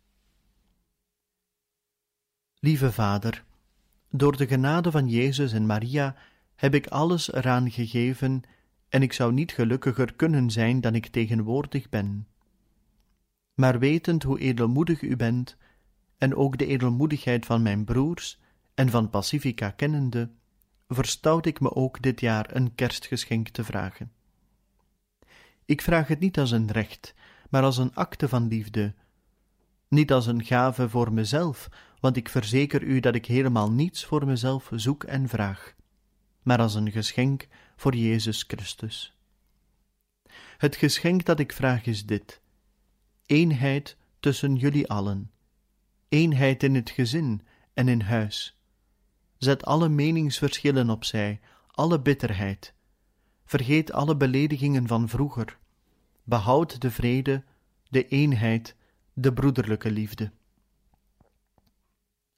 Lieve 2.62 2.92
Vader, 2.92 3.44
door 4.11 4.37
de 4.37 4.46
genade 4.46 4.90
van 4.90 5.09
Jezus 5.09 5.53
en 5.53 5.66
Maria 5.66 6.16
heb 6.55 6.75
ik 6.75 6.87
alles 6.87 7.33
eraan 7.33 7.70
gegeven 7.70 8.42
en 8.88 9.03
ik 9.03 9.12
zou 9.12 9.33
niet 9.33 9.53
gelukkiger 9.53 10.14
kunnen 10.14 10.51
zijn 10.51 10.81
dan 10.81 10.94
ik 10.94 11.07
tegenwoordig 11.07 11.88
ben. 11.88 12.27
Maar 13.55 13.79
wetend 13.79 14.23
hoe 14.23 14.40
edelmoedig 14.40 15.03
u 15.03 15.16
bent, 15.16 15.57
en 16.18 16.35
ook 16.35 16.59
de 16.59 16.66
edelmoedigheid 16.66 17.46
van 17.46 17.62
mijn 17.62 17.85
broers 17.85 18.40
en 18.75 18.88
van 18.88 19.11
Pacifica 19.11 19.70
kennende, 19.70 20.31
verstout 20.88 21.46
ik 21.46 21.61
me 21.61 21.75
ook 21.75 22.03
dit 22.03 22.20
jaar 22.20 22.57
een 22.57 22.75
kerstgeschenk 22.75 23.49
te 23.49 23.64
vragen. 23.64 24.12
Ik 25.64 25.81
vraag 25.81 26.09
het 26.09 26.20
niet 26.20 26.38
als 26.38 26.51
een 26.51 26.70
recht, 26.70 27.14
maar 27.51 27.62
als 27.62 27.79
een 27.79 27.94
akte 27.94 28.29
van 28.29 28.49
liefde, 28.49 28.94
niet 29.88 30.12
als 30.12 30.27
een 30.27 30.44
gave 30.44 30.88
voor 30.88 31.12
mezelf, 31.12 31.68
want 32.00 32.16
ik 32.16 32.28
verzeker 32.28 32.82
u 32.82 33.00
dat 33.00 33.14
ik 33.14 33.26
helemaal 33.26 33.70
niets 33.70 34.04
voor 34.04 34.26
mezelf 34.26 34.70
zoek 34.74 35.04
en 35.04 35.28
vraag, 35.28 35.74
maar 36.42 36.58
als 36.58 36.74
een 36.74 36.90
geschenk 36.90 37.48
voor 37.76 37.94
Jezus 37.94 38.44
Christus. 38.46 39.16
Het 40.56 40.76
geschenk 40.76 41.24
dat 41.24 41.38
ik 41.38 41.52
vraag 41.52 41.84
is 41.86 42.06
dit: 42.06 42.40
eenheid 43.26 43.96
tussen 44.20 44.56
jullie 44.56 44.88
allen, 44.88 45.30
eenheid 46.08 46.62
in 46.62 46.74
het 46.74 46.90
gezin 46.90 47.42
en 47.74 47.88
in 47.88 48.00
huis. 48.00 48.58
Zet 49.36 49.64
alle 49.64 49.88
meningsverschillen 49.88 50.90
opzij, 50.90 51.40
alle 51.66 52.00
bitterheid. 52.00 52.74
Vergeet 53.44 53.92
alle 53.92 54.16
beledigingen 54.16 54.86
van 54.86 55.08
vroeger. 55.08 55.58
Behoud 56.24 56.80
de 56.80 56.90
vrede, 56.90 57.44
de 57.88 58.08
eenheid, 58.08 58.76
de 59.12 59.32
broederlijke 59.32 59.90
liefde. 59.90 60.32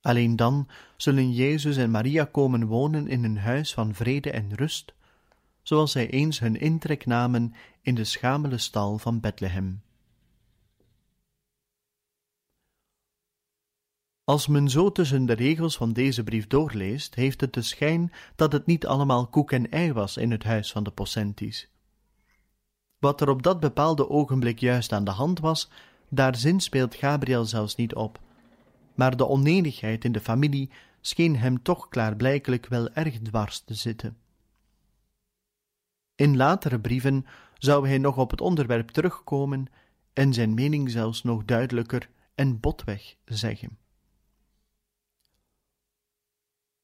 Alleen 0.03 0.37
dan 0.37 0.69
zullen 0.97 1.33
Jezus 1.33 1.77
en 1.77 1.91
Maria 1.91 2.25
komen 2.25 2.67
wonen 2.67 3.09
in 3.09 3.25
een 3.25 3.39
huis 3.39 3.75
van 3.75 3.95
vrede 3.95 4.31
en 4.31 4.55
rust, 4.55 4.95
zoals 5.63 5.93
zij 5.93 6.11
eens 6.11 6.39
hun 6.39 6.61
intrek 6.61 7.07
namen 7.07 7.55
in 7.81 7.95
de 7.95 8.05
schamele 8.05 8.59
stal 8.59 8.99
van 8.99 9.21
Bethlehem. 9.21 9.83
Als 14.25 14.47
men 14.47 14.69
zo 14.69 14.93
tussen 14.93 15.27
de 15.27 15.33
regels 15.33 15.77
van 15.77 15.93
deze 15.93 16.25
brief 16.25 16.47
doorleest, 16.47 17.15
heeft 17.15 17.41
het 17.41 17.53
de 17.53 17.63
schijn 17.63 18.13
dat 18.37 18.53
het 18.53 18.67
niet 18.67 18.87
allemaal 18.87 19.27
koek 19.27 19.53
en 19.53 19.71
ei 19.71 19.93
was 19.93 20.17
in 20.17 20.31
het 20.31 20.45
huis 20.45 20.73
van 20.73 20.85
de 20.85 20.91
Pocentis. 20.91 21.69
Wat 22.99 23.21
er 23.21 23.29
op 23.29 23.43
dat 23.43 23.61
bepaalde 23.61 24.09
ogenblik 24.09 24.59
juist 24.59 24.93
aan 24.93 25.05
de 25.05 25.11
hand 25.11 25.41
was, 25.41 25.71
daar 26.09 26.37
zinspeelt 26.37 26.95
Gabriel 26.95 27.45
zelfs 27.45 27.77
niet 27.77 27.95
op 27.95 28.21
maar 28.95 29.17
de 29.17 29.27
onenigheid 29.27 30.05
in 30.05 30.13
de 30.13 30.21
familie 30.21 30.71
scheen 31.01 31.37
hem 31.37 31.63
toch 31.63 31.89
klaarblijkelijk 31.89 32.67
wel 32.67 32.91
erg 32.91 33.19
dwars 33.19 33.61
te 33.61 33.75
zitten. 33.75 34.17
In 36.15 36.37
latere 36.37 36.81
brieven 36.81 37.27
zou 37.59 37.89
hij 37.89 37.99
nog 37.99 38.17
op 38.17 38.31
het 38.31 38.41
onderwerp 38.41 38.89
terugkomen 38.89 39.67
en 40.13 40.33
zijn 40.33 40.55
mening 40.55 40.91
zelfs 40.91 41.23
nog 41.23 41.45
duidelijker 41.45 42.11
en 42.35 42.61
botweg 42.61 43.15
zeggen. 43.25 43.79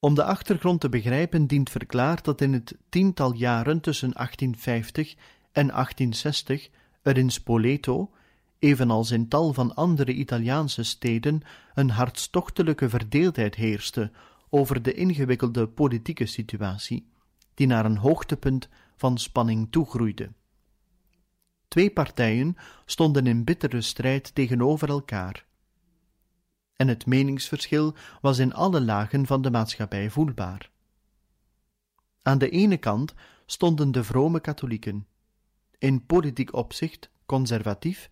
Om 0.00 0.14
de 0.14 0.24
achtergrond 0.24 0.80
te 0.80 0.88
begrijpen 0.88 1.46
dient 1.46 1.70
verklaard 1.70 2.24
dat 2.24 2.40
in 2.40 2.52
het 2.52 2.76
tiental 2.88 3.34
jaren 3.34 3.80
tussen 3.80 4.12
1850 4.12 5.14
en 5.52 5.66
1860 5.66 6.68
er 7.02 7.16
in 7.16 7.30
Spoleto 7.30 8.10
evenals 8.58 9.10
in 9.10 9.28
tal 9.28 9.52
van 9.52 9.74
andere 9.74 10.12
Italiaanse 10.12 10.82
steden, 10.82 11.42
een 11.74 11.90
hartstochtelijke 11.90 12.88
verdeeldheid 12.88 13.54
heerste 13.54 14.10
over 14.48 14.82
de 14.82 14.94
ingewikkelde 14.94 15.68
politieke 15.68 16.26
situatie, 16.26 17.08
die 17.54 17.66
naar 17.66 17.84
een 17.84 17.96
hoogtepunt 17.96 18.68
van 18.96 19.18
spanning 19.18 19.70
toegroeide. 19.70 20.32
Twee 21.68 21.90
partijen 21.90 22.56
stonden 22.84 23.26
in 23.26 23.44
bittere 23.44 23.80
strijd 23.80 24.34
tegenover 24.34 24.88
elkaar. 24.88 25.46
En 26.76 26.88
het 26.88 27.06
meningsverschil 27.06 27.94
was 28.20 28.38
in 28.38 28.54
alle 28.54 28.80
lagen 28.80 29.26
van 29.26 29.42
de 29.42 29.50
maatschappij 29.50 30.10
voelbaar. 30.10 30.70
Aan 32.22 32.38
de 32.38 32.50
ene 32.50 32.76
kant 32.76 33.14
stonden 33.46 33.92
de 33.92 34.04
vrome 34.04 34.40
katholieken, 34.40 35.06
in 35.78 36.06
politiek 36.06 36.54
opzicht 36.54 37.10
conservatief, 37.26 38.10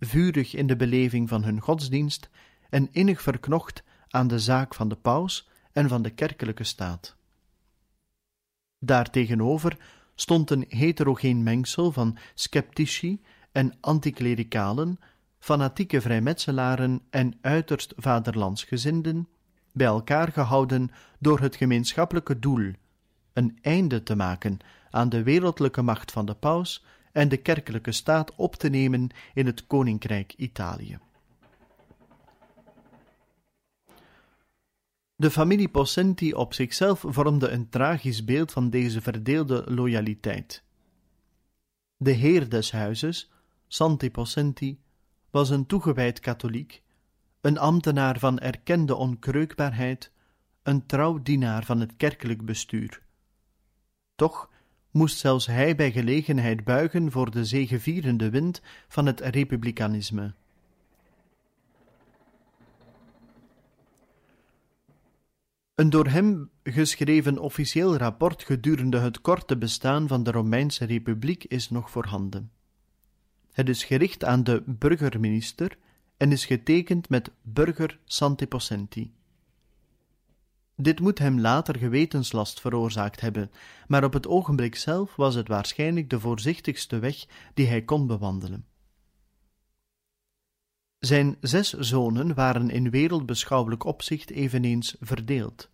vurig 0.00 0.54
in 0.54 0.66
de 0.66 0.76
beleving 0.76 1.28
van 1.28 1.44
hun 1.44 1.60
godsdienst 1.60 2.30
en 2.70 2.88
innig 2.92 3.22
verknocht 3.22 3.82
aan 4.08 4.28
de 4.28 4.38
zaak 4.38 4.74
van 4.74 4.88
de 4.88 4.96
paus 4.96 5.48
en 5.72 5.88
van 5.88 6.02
de 6.02 6.10
kerkelijke 6.10 6.64
staat. 6.64 7.16
Daartegenover 8.78 9.76
stond 10.14 10.50
een 10.50 10.64
heterogeen 10.68 11.42
mengsel 11.42 11.92
van 11.92 12.16
sceptici 12.34 13.20
en 13.52 13.74
anticlericalen, 13.80 14.98
fanatieke 15.38 16.00
vrijmetselaren 16.00 17.00
en 17.10 17.38
uiterst 17.40 17.92
vaderlandsgezinden, 17.96 19.28
bij 19.72 19.86
elkaar 19.86 20.32
gehouden 20.32 20.90
door 21.18 21.40
het 21.40 21.56
gemeenschappelijke 21.56 22.38
doel 22.38 22.72
een 23.32 23.58
einde 23.62 24.02
te 24.02 24.16
maken 24.16 24.58
aan 24.90 25.08
de 25.08 25.22
wereldlijke 25.22 25.82
macht 25.82 26.12
van 26.12 26.26
de 26.26 26.34
paus 26.34 26.84
en 27.12 27.28
de 27.28 27.36
kerkelijke 27.36 27.92
staat 27.92 28.34
op 28.34 28.56
te 28.56 28.68
nemen 28.68 29.08
in 29.34 29.46
het 29.46 29.66
koninkrijk 29.66 30.34
Italië. 30.36 30.98
De 35.16 35.30
familie 35.30 35.68
Possenti 35.68 36.34
op 36.34 36.54
zichzelf 36.54 37.04
vormde 37.06 37.48
een 37.48 37.68
tragisch 37.68 38.24
beeld 38.24 38.52
van 38.52 38.70
deze 38.70 39.00
verdeelde 39.00 39.64
loyaliteit. 39.66 40.64
De 41.96 42.10
heer 42.10 42.48
des 42.48 42.72
huizes, 42.72 43.30
Santi 43.66 44.10
Possenti, 44.10 44.80
was 45.30 45.50
een 45.50 45.66
toegewijd 45.66 46.20
katholiek, 46.20 46.82
een 47.40 47.58
ambtenaar 47.58 48.18
van 48.18 48.38
erkende 48.38 48.94
onkreukbaarheid, 48.94 50.12
een 50.62 50.86
trouw 50.86 51.22
dienaar 51.22 51.64
van 51.64 51.80
het 51.80 51.96
kerkelijk 51.96 52.44
bestuur. 52.44 53.02
Toch 54.14 54.50
moest 54.90 55.18
zelfs 55.18 55.46
hij 55.46 55.76
bij 55.76 55.92
gelegenheid 55.92 56.64
buigen 56.64 57.10
voor 57.10 57.30
de 57.30 57.44
zegevierende 57.44 58.30
wind 58.30 58.62
van 58.88 59.06
het 59.06 59.20
republikeinisme. 59.20 60.34
Een 65.74 65.90
door 65.90 66.06
hem 66.06 66.50
geschreven 66.62 67.38
officieel 67.38 67.96
rapport 67.96 68.42
gedurende 68.42 68.98
het 68.98 69.20
korte 69.20 69.56
bestaan 69.56 70.08
van 70.08 70.22
de 70.22 70.30
Romeinse 70.30 70.84
Republiek 70.84 71.44
is 71.44 71.70
nog 71.70 71.90
voorhanden. 71.90 72.50
Het 73.52 73.68
is 73.68 73.84
gericht 73.84 74.24
aan 74.24 74.44
de 74.44 74.62
burgerminister 74.66 75.78
en 76.16 76.32
is 76.32 76.46
getekend 76.46 77.08
met 77.08 77.30
burger 77.42 77.98
Santiposenti. 78.04 79.12
Dit 80.80 81.00
moet 81.00 81.18
hem 81.18 81.40
later 81.40 81.78
gewetenslast 81.78 82.60
veroorzaakt 82.60 83.20
hebben, 83.20 83.50
maar 83.86 84.04
op 84.04 84.12
het 84.12 84.26
ogenblik 84.26 84.76
zelf 84.76 85.16
was 85.16 85.34
het 85.34 85.48
waarschijnlijk 85.48 86.10
de 86.10 86.20
voorzichtigste 86.20 86.98
weg 86.98 87.26
die 87.54 87.66
hij 87.66 87.82
kon 87.82 88.06
bewandelen. 88.06 88.66
Zijn 90.98 91.36
zes 91.40 91.72
zonen 91.72 92.34
waren 92.34 92.70
in 92.70 92.90
wereldbeschouwelijk 92.90 93.84
opzicht 93.84 94.30
eveneens 94.30 94.96
verdeeld. 95.00 95.70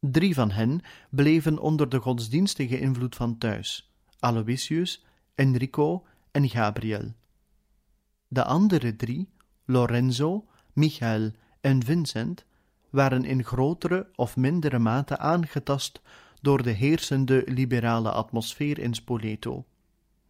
Drie 0.00 0.34
van 0.34 0.50
hen 0.50 0.80
bleven 1.10 1.58
onder 1.58 1.88
de 1.88 1.98
godsdienstige 1.98 2.80
invloed 2.80 3.16
van 3.16 3.38
thuis: 3.38 3.92
Aloysius, 4.18 5.04
Enrico 5.34 6.06
en 6.30 6.48
Gabriel. 6.48 7.14
De 8.28 8.44
andere 8.44 8.96
drie, 8.96 9.28
Lorenzo, 9.64 10.44
Michael 10.72 11.30
en 11.60 11.84
Vincent, 11.84 12.46
waren 12.90 13.24
in 13.24 13.44
grotere 13.44 14.10
of 14.14 14.36
mindere 14.36 14.78
mate 14.78 15.18
aangetast 15.18 16.02
door 16.40 16.62
de 16.62 16.70
heersende 16.70 17.42
liberale 17.46 18.10
atmosfeer 18.10 18.78
in 18.78 18.94
Spoleto 18.94 19.66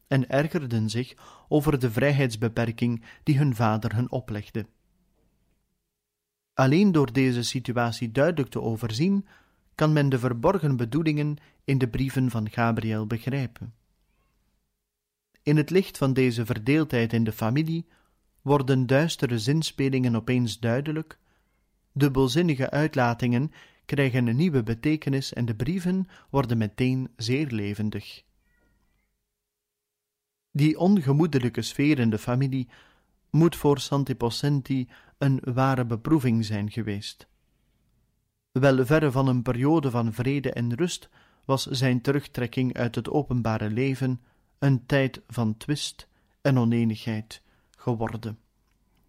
en 0.08 0.28
ergerden 0.28 0.90
zich 0.90 1.14
over 1.48 1.78
de 1.78 1.90
vrijheidsbeperking 1.90 3.04
die 3.22 3.38
hun 3.38 3.54
vader 3.54 3.94
hun 3.94 4.10
oplegde. 4.10 4.66
Alleen 6.54 6.92
door 6.92 7.12
deze 7.12 7.42
situatie 7.42 8.12
duidelijk 8.12 8.50
te 8.50 8.60
overzien, 8.60 9.26
kan 9.74 9.92
men 9.92 10.08
de 10.08 10.18
verborgen 10.18 10.76
bedoelingen 10.76 11.36
in 11.64 11.78
de 11.78 11.88
brieven 11.88 12.30
van 12.30 12.50
Gabriel 12.50 13.06
begrijpen. 13.06 13.74
In 15.42 15.56
het 15.56 15.70
licht 15.70 15.98
van 15.98 16.12
deze 16.12 16.46
verdeeldheid 16.46 17.12
in 17.12 17.24
de 17.24 17.32
familie 17.32 17.86
worden 18.42 18.86
duistere 18.86 19.38
zinspelingen 19.38 20.16
opeens 20.16 20.58
duidelijk 20.58 21.18
dubbelzinnige 21.92 22.70
uitlatingen 22.70 23.52
krijgen 23.84 24.26
een 24.26 24.36
nieuwe 24.36 24.62
betekenis 24.62 25.32
en 25.32 25.44
de 25.44 25.54
brieven 25.54 26.08
worden 26.30 26.58
meteen 26.58 27.10
zeer 27.16 27.46
levendig. 27.46 28.22
Die 30.50 30.78
ongemoedelijke 30.78 31.62
sfeer 31.62 31.98
in 31.98 32.10
de 32.10 32.18
familie 32.18 32.68
moet 33.30 33.56
voor 33.56 33.78
Santi 33.78 34.14
Possenti 34.14 34.88
een 35.18 35.40
ware 35.44 35.84
beproeving 35.84 36.44
zijn 36.44 36.70
geweest. 36.70 37.28
Wel 38.52 38.86
verre 38.86 39.10
van 39.10 39.28
een 39.28 39.42
periode 39.42 39.90
van 39.90 40.12
vrede 40.12 40.52
en 40.52 40.74
rust 40.74 41.08
was 41.44 41.66
zijn 41.66 42.00
terugtrekking 42.00 42.74
uit 42.76 42.94
het 42.94 43.10
openbare 43.10 43.70
leven 43.70 44.20
een 44.58 44.86
tijd 44.86 45.20
van 45.26 45.56
twist 45.56 46.08
en 46.40 46.58
oneenigheid 46.58 47.42
geworden. 47.76 48.38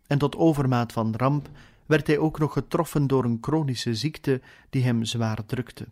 En 0.08 0.18
tot 0.18 0.36
overmaat 0.36 0.92
van 0.92 1.16
ramp 1.16 1.50
werd 1.90 2.08
hij 2.08 2.18
ook 2.18 2.40
nog 2.40 2.54
getroffen 2.54 3.08
door 3.08 3.24
een 3.24 3.38
chronische 3.42 3.96
ziekte 3.96 4.42
die 4.70 4.84
hem 4.84 5.06
zwaar 5.06 5.46
drukte. 5.46 5.88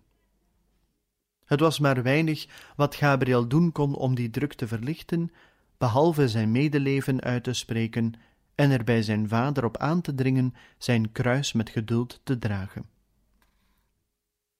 Het 1.46 1.60
was 1.60 1.80
maar 1.80 2.04
weinig 2.04 2.48
wat 2.76 2.96
Gabriel 2.96 3.48
doen 3.48 3.72
kon 3.72 3.96
om 3.96 4.16
die 4.16 4.30
druk 4.30 4.54
te 4.54 4.68
verlichten, 4.68 5.32
behalve 5.78 6.28
zijn 6.28 6.52
medeleven 6.52 7.22
uit 7.22 7.44
te 7.44 7.54
spreken 7.54 8.14
en 8.56 8.72
er 8.72 8.84
bij 8.84 9.02
zijn 9.02 9.28
vader 9.28 9.66
op 9.66 9.78
aan 9.78 10.02
te 10.02 10.16
dringen 10.16 10.54
zijn 10.78 11.12
kruis 11.12 11.54
met 11.54 11.70
geduld 11.70 12.20
te 12.24 12.38
dragen. 12.38 12.86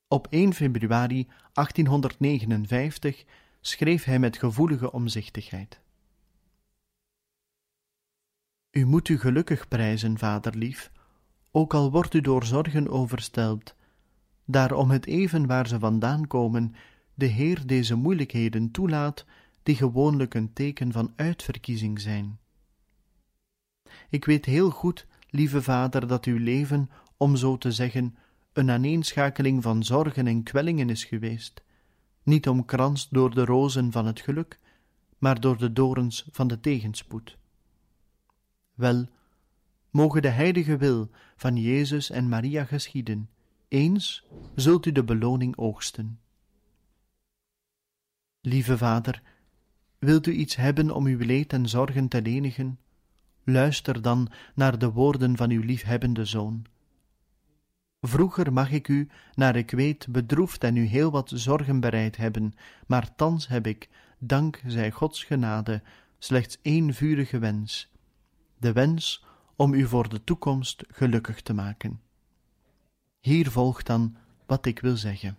Op 0.08 0.26
1 0.30 0.54
februari 0.54 1.28
1859 1.52 3.24
schreef 3.60 4.04
hij 4.04 4.18
met 4.18 4.36
gevoelige 4.36 4.92
omzichtigheid. 4.92 5.80
U 8.70 8.86
moet 8.86 9.08
u 9.08 9.18
gelukkig 9.18 9.68
prijzen, 9.68 10.18
vaderlief, 10.18 10.90
ook 11.50 11.74
al 11.74 11.90
wordt 11.90 12.14
u 12.14 12.20
door 12.20 12.44
zorgen 12.44 12.88
overstelpt, 12.88 13.74
daar 14.44 14.72
om 14.72 14.90
het 14.90 15.06
even 15.06 15.46
waar 15.46 15.68
ze 15.68 15.78
vandaan 15.78 16.26
komen, 16.26 16.74
de 17.14 17.26
Heer 17.26 17.66
deze 17.66 17.94
moeilijkheden 17.94 18.70
toelaat, 18.70 19.24
die 19.62 19.76
gewoonlijk 19.76 20.34
een 20.34 20.52
teken 20.52 20.92
van 20.92 21.12
uitverkiezing 21.16 22.00
zijn. 22.00 22.38
Ik 24.10 24.24
weet 24.24 24.44
heel 24.44 24.70
goed, 24.70 25.06
lieve 25.30 25.62
vader, 25.62 26.06
dat 26.06 26.24
uw 26.24 26.38
leven, 26.38 26.90
om 27.16 27.36
zo 27.36 27.58
te 27.58 27.72
zeggen, 27.72 28.16
een 28.52 28.70
aaneenschakeling 28.70 29.62
van 29.62 29.84
zorgen 29.84 30.26
en 30.26 30.42
kwellingen 30.42 30.90
is 30.90 31.04
geweest, 31.04 31.62
niet 32.22 32.48
omkranst 32.48 33.12
door 33.14 33.34
de 33.34 33.44
rozen 33.44 33.92
van 33.92 34.06
het 34.06 34.20
geluk, 34.20 34.58
maar 35.18 35.40
door 35.40 35.58
de 35.58 35.72
dorens 35.72 36.28
van 36.30 36.48
de 36.48 36.60
tegenspoed. 36.60 37.36
Wel, 38.74 39.06
moge 39.90 40.20
de 40.20 40.28
heilige 40.28 40.76
wil 40.76 41.10
van 41.36 41.56
Jezus 41.56 42.10
en 42.10 42.28
Maria 42.28 42.64
geschieden, 42.64 43.28
eens 43.68 44.26
zult 44.54 44.86
u 44.86 44.92
de 44.92 45.04
beloning 45.04 45.56
oogsten. 45.56 46.20
Lieve 48.40 48.78
Vader, 48.78 49.22
wilt 49.98 50.26
u 50.26 50.32
iets 50.32 50.56
hebben 50.56 50.90
om 50.90 51.06
uw 51.06 51.18
leed 51.18 51.52
en 51.52 51.68
zorgen 51.68 52.08
te 52.08 52.22
lenigen? 52.22 52.78
Luister 53.44 54.02
dan 54.02 54.28
naar 54.54 54.78
de 54.78 54.90
woorden 54.90 55.36
van 55.36 55.50
uw 55.50 55.62
liefhebbende 55.62 56.24
Zoon. 56.24 56.66
Vroeger 58.00 58.52
mag 58.52 58.70
ik 58.70 58.88
u, 58.88 59.08
naar 59.34 59.56
ik 59.56 59.70
weet, 59.70 60.06
bedroefd 60.10 60.64
en 60.64 60.76
u 60.76 60.84
heel 60.84 61.10
wat 61.10 61.30
zorgen 61.34 61.80
bereid 61.80 62.16
hebben, 62.16 62.52
maar 62.86 63.14
thans 63.14 63.48
heb 63.48 63.66
ik, 63.66 63.88
dank 64.18 64.62
zij 64.66 64.90
Gods 64.90 65.24
genade, 65.24 65.82
slechts 66.18 66.58
één 66.62 66.94
vurige 66.94 67.38
wens, 67.38 67.92
de 68.58 68.72
wens 68.72 69.26
om 69.60 69.74
u 69.74 69.86
voor 69.86 70.08
de 70.08 70.24
toekomst 70.24 70.84
gelukkig 70.88 71.42
te 71.42 71.52
maken. 71.52 72.00
Hier 73.20 73.50
volgt 73.50 73.86
dan 73.86 74.16
wat 74.46 74.66
ik 74.66 74.80
wil 74.80 74.96
zeggen. 74.96 75.38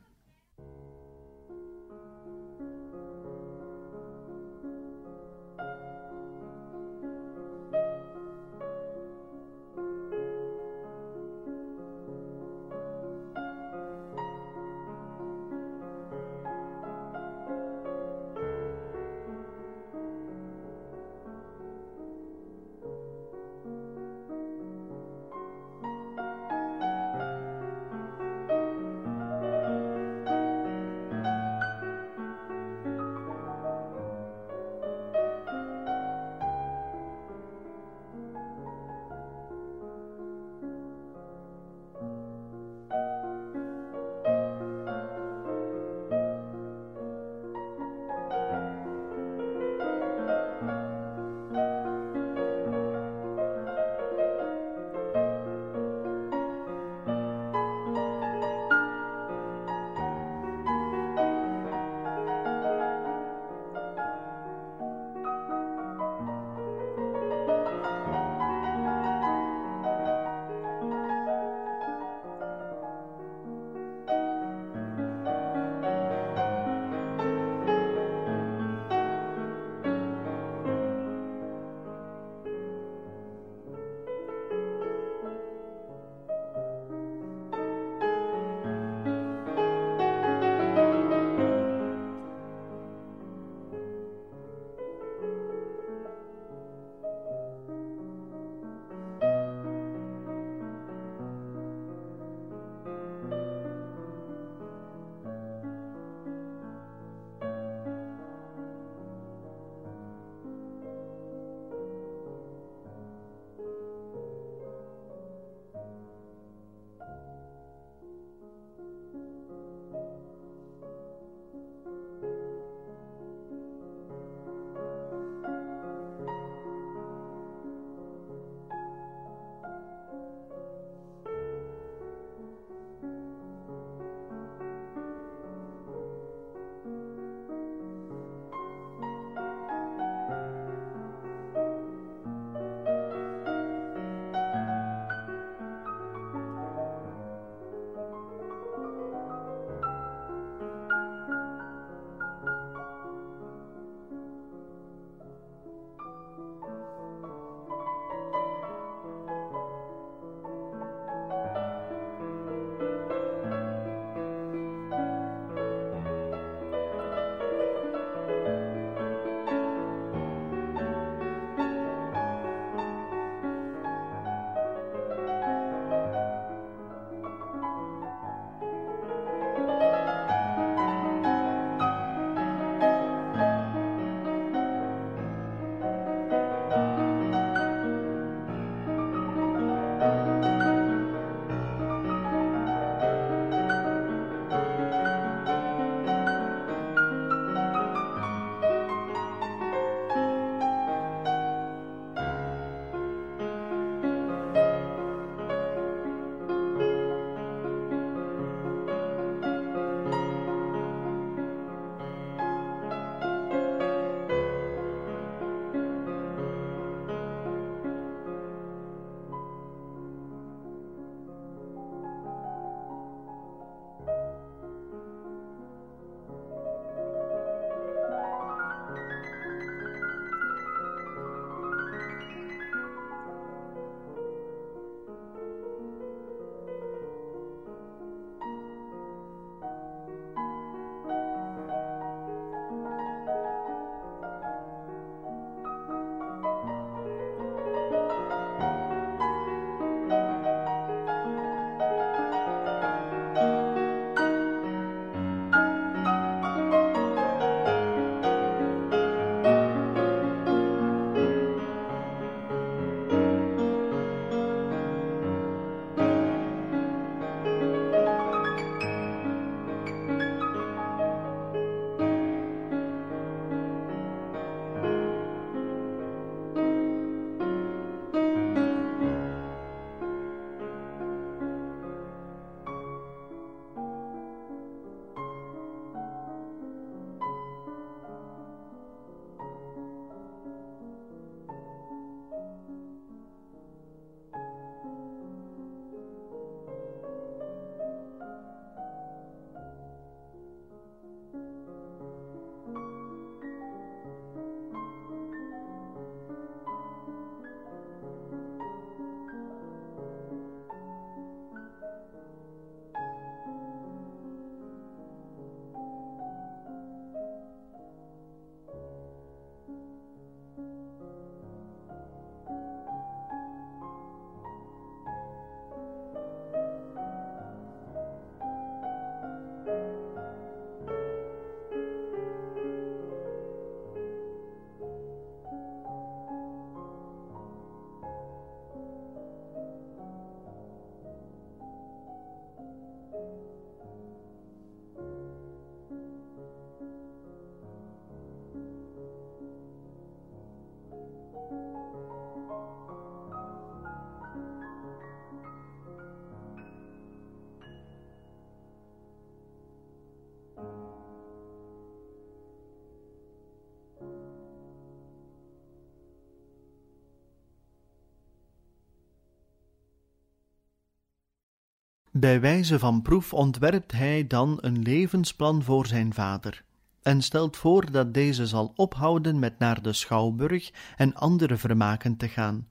Bij 372.12 372.42
wijze 372.42 372.80
van 372.80 373.02
proef 373.02 373.34
ontwerpt 373.34 373.92
hij 373.92 374.28
dan 374.28 374.58
een 374.62 374.82
levensplan 374.82 375.64
voor 375.64 375.88
zijn 375.88 376.14
vader 376.14 376.64
en 377.02 377.22
stelt 377.22 377.58
voor 377.58 377.92
dat 377.92 378.14
deze 378.14 378.48
zal 378.48 378.74
ophouden 378.76 379.40
met 379.40 379.60
naar 379.60 379.82
de 379.82 379.94
schouwburg 379.94 380.72
en 380.98 381.16
andere 381.16 381.58
vermaken 381.58 382.18
te 382.18 382.28
gaan, 382.28 382.68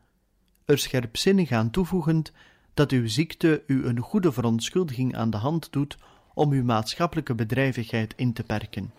er 0.65 0.79
scherpzinnig 0.79 1.53
aan 1.53 1.71
toevoegend 1.71 2.33
dat 2.75 2.91
uw 2.91 3.09
ziekte 3.09 3.63
u 3.67 3.87
een 3.87 3.99
goede 3.99 4.33
verontschuldiging 4.33 5.17
aan 5.17 5.31
de 5.31 5.37
hand 5.37 5.73
doet 5.73 5.99
om 6.35 6.53
uw 6.53 6.65
maatschappelijke 6.65 7.35
bedrijvigheid 7.35 8.15
in 8.17 8.33
te 8.33 8.43
perken. 8.43 8.93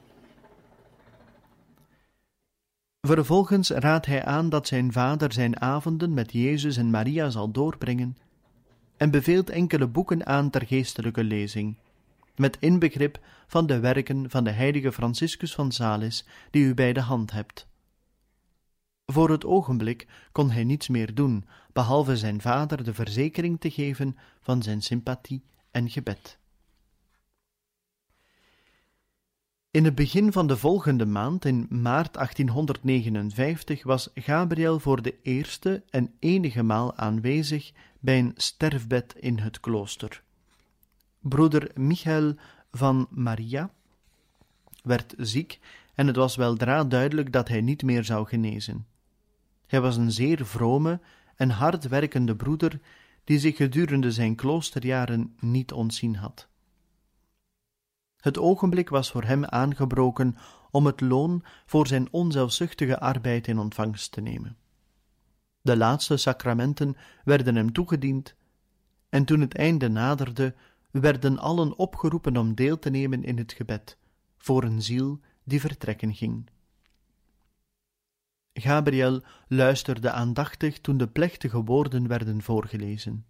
Vervolgens 3.01 3.69
raadt 3.69 4.05
hij 4.05 4.25
aan 4.25 4.49
dat 4.49 4.67
zijn 4.67 4.91
vader 4.91 5.33
zijn 5.33 5.61
avonden 5.61 6.13
met 6.13 6.31
Jezus 6.31 6.77
en 6.77 6.89
Maria 6.89 7.29
zal 7.29 7.51
doorbrengen 7.51 8.17
en 8.99 9.11
beveelt 9.11 9.49
enkele 9.49 9.87
boeken 9.87 10.25
aan 10.25 10.49
ter 10.49 10.65
geestelijke 10.65 11.23
lezing, 11.23 11.77
met 12.35 12.57
inbegrip 12.59 13.19
van 13.47 13.67
de 13.67 13.79
werken 13.79 14.29
van 14.29 14.43
de 14.43 14.49
heilige 14.49 14.91
Franciscus 14.91 15.55
van 15.55 15.71
Sales, 15.71 16.25
die 16.51 16.63
u 16.63 16.73
bij 16.73 16.93
de 16.93 17.01
hand 17.01 17.31
hebt. 17.31 17.67
Voor 19.05 19.29
het 19.29 19.45
ogenblik 19.45 20.07
kon 20.31 20.51
hij 20.51 20.63
niets 20.63 20.87
meer 20.87 21.15
doen, 21.15 21.45
behalve 21.73 22.17
zijn 22.17 22.41
vader 22.41 22.83
de 22.83 22.93
verzekering 22.93 23.59
te 23.59 23.71
geven 23.71 24.17
van 24.41 24.63
zijn 24.63 24.81
sympathie 24.81 25.43
en 25.71 25.89
gebed. 25.89 26.37
In 29.71 29.85
het 29.85 29.95
begin 29.95 30.31
van 30.31 30.47
de 30.47 30.57
volgende 30.57 31.05
maand, 31.05 31.45
in 31.45 31.67
maart 31.69 32.13
1859, 32.13 33.83
was 33.83 34.09
Gabriel 34.13 34.79
voor 34.79 35.01
de 35.01 35.15
eerste 35.21 35.83
en 35.89 36.13
enige 36.19 36.63
maal 36.63 36.95
aanwezig 36.95 37.71
bij 37.99 38.19
een 38.19 38.33
sterfbed 38.35 39.15
in 39.15 39.39
het 39.39 39.59
klooster. 39.59 40.23
Broeder 41.19 41.71
Michael 41.75 42.35
van 42.71 43.07
Maria 43.09 43.71
werd 44.83 45.13
ziek 45.17 45.59
en 45.95 46.07
het 46.07 46.15
was 46.15 46.35
weldra 46.35 46.83
duidelijk 46.83 47.31
dat 47.31 47.47
hij 47.47 47.61
niet 47.61 47.83
meer 47.83 48.03
zou 48.03 48.27
genezen. 48.27 48.87
Hij 49.67 49.81
was 49.81 49.97
een 49.97 50.11
zeer 50.11 50.45
vrome 50.45 50.99
en 51.35 51.49
hardwerkende 51.49 52.35
broeder 52.35 52.79
die 53.23 53.39
zich 53.39 53.55
gedurende 53.55 54.11
zijn 54.11 54.35
kloosterjaren 54.35 55.35
niet 55.39 55.71
ontzien 55.71 56.15
had. 56.15 56.47
Het 58.17 58.37
ogenblik 58.37 58.89
was 58.89 59.11
voor 59.11 59.23
hem 59.23 59.45
aangebroken 59.45 60.37
om 60.71 60.85
het 60.85 61.01
loon 61.01 61.43
voor 61.65 61.87
zijn 61.87 62.07
onzelfzuchtige 62.11 62.99
arbeid 62.99 63.47
in 63.47 63.59
ontvangst 63.59 64.11
te 64.11 64.21
nemen. 64.21 64.57
De 65.61 65.77
laatste 65.77 66.17
sacramenten 66.17 66.97
werden 67.23 67.55
hem 67.55 67.71
toegediend, 67.71 68.35
en 69.09 69.25
toen 69.25 69.41
het 69.41 69.55
einde 69.55 69.89
naderde, 69.89 70.55
werden 70.91 71.39
allen 71.39 71.77
opgeroepen 71.77 72.37
om 72.37 72.55
deel 72.55 72.79
te 72.79 72.89
nemen 72.89 73.23
in 73.23 73.37
het 73.37 73.53
gebed 73.53 73.97
voor 74.37 74.63
een 74.63 74.81
ziel 74.81 75.19
die 75.43 75.59
vertrekken 75.59 76.15
ging. 76.15 76.49
Gabriel 78.53 79.21
luisterde 79.47 80.11
aandachtig 80.11 80.79
toen 80.79 80.97
de 80.97 81.07
plechtige 81.07 81.63
woorden 81.63 82.07
werden 82.07 82.41
voorgelezen. 82.41 83.25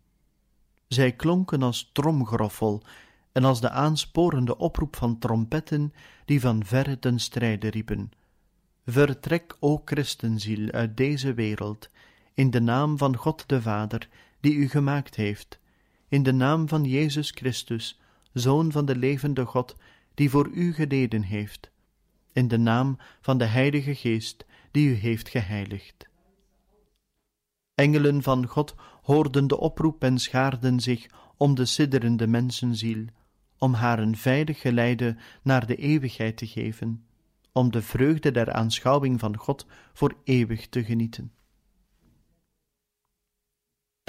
Zij 0.87 1.11
klonken 1.11 1.63
als 1.63 1.89
tromgroffel 1.93 2.83
en 3.31 3.43
als 3.43 3.61
de 3.61 3.69
aansporende 3.69 4.57
oproep 4.57 4.95
van 4.95 5.19
trompetten 5.19 5.93
die 6.25 6.39
van 6.39 6.65
verre 6.65 6.99
ten 6.99 7.19
strijde 7.19 7.69
riepen. 7.69 8.11
Vertrek, 8.85 9.57
o 9.59 9.81
christenziel, 9.85 10.71
uit 10.71 10.97
deze 10.97 11.33
wereld, 11.33 11.89
in 12.39 12.49
de 12.49 12.61
naam 12.61 12.97
van 12.97 13.15
God 13.15 13.43
de 13.47 13.61
Vader, 13.61 14.09
die 14.39 14.53
u 14.53 14.67
gemaakt 14.69 15.15
heeft, 15.15 15.59
in 16.07 16.23
de 16.23 16.31
naam 16.31 16.67
van 16.67 16.83
Jezus 16.83 17.31
Christus, 17.31 17.99
Zoon 18.33 18.71
van 18.71 18.85
de 18.85 18.95
levende 18.95 19.45
God, 19.45 19.75
die 20.13 20.29
voor 20.29 20.49
u 20.53 20.73
gededen 20.73 21.21
heeft, 21.21 21.71
in 22.33 22.47
de 22.47 22.57
naam 22.57 22.97
van 23.21 23.37
de 23.37 23.45
Heilige 23.45 23.95
Geest, 23.95 24.45
die 24.71 24.89
u 24.89 24.93
heeft 24.93 25.29
geheiligd. 25.29 26.07
Engelen 27.75 28.23
van 28.23 28.47
God 28.47 28.75
hoorden 29.01 29.47
de 29.47 29.57
oproep 29.57 30.03
en 30.03 30.19
schaarden 30.19 30.79
zich 30.79 31.07
om 31.37 31.55
de 31.55 31.65
sidderende 31.65 32.27
mensenziel, 32.27 33.05
om 33.57 33.73
haar 33.73 33.99
een 33.99 34.17
veilig 34.17 34.61
geleide 34.61 35.17
naar 35.41 35.65
de 35.65 35.75
eeuwigheid 35.75 36.37
te 36.37 36.47
geven, 36.47 37.05
om 37.51 37.71
de 37.71 37.81
vreugde 37.81 38.31
der 38.31 38.53
aanschouwing 38.53 39.19
van 39.19 39.37
God 39.37 39.65
voor 39.93 40.15
eeuwig 40.23 40.67
te 40.67 40.83
genieten. 40.83 41.31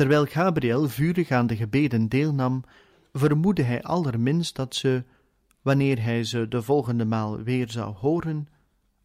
Terwijl 0.00 0.26
Gabriel 0.26 0.88
vurig 0.88 1.30
aan 1.30 1.46
de 1.46 1.56
gebeden 1.56 2.08
deelnam, 2.08 2.64
vermoedde 3.12 3.62
hij 3.62 3.82
allerminst 3.82 4.56
dat 4.56 4.74
ze, 4.74 5.04
wanneer 5.62 6.02
hij 6.02 6.24
ze 6.24 6.48
de 6.48 6.62
volgende 6.62 7.04
maal 7.04 7.42
weer 7.42 7.70
zou 7.70 7.94
horen, 7.94 8.48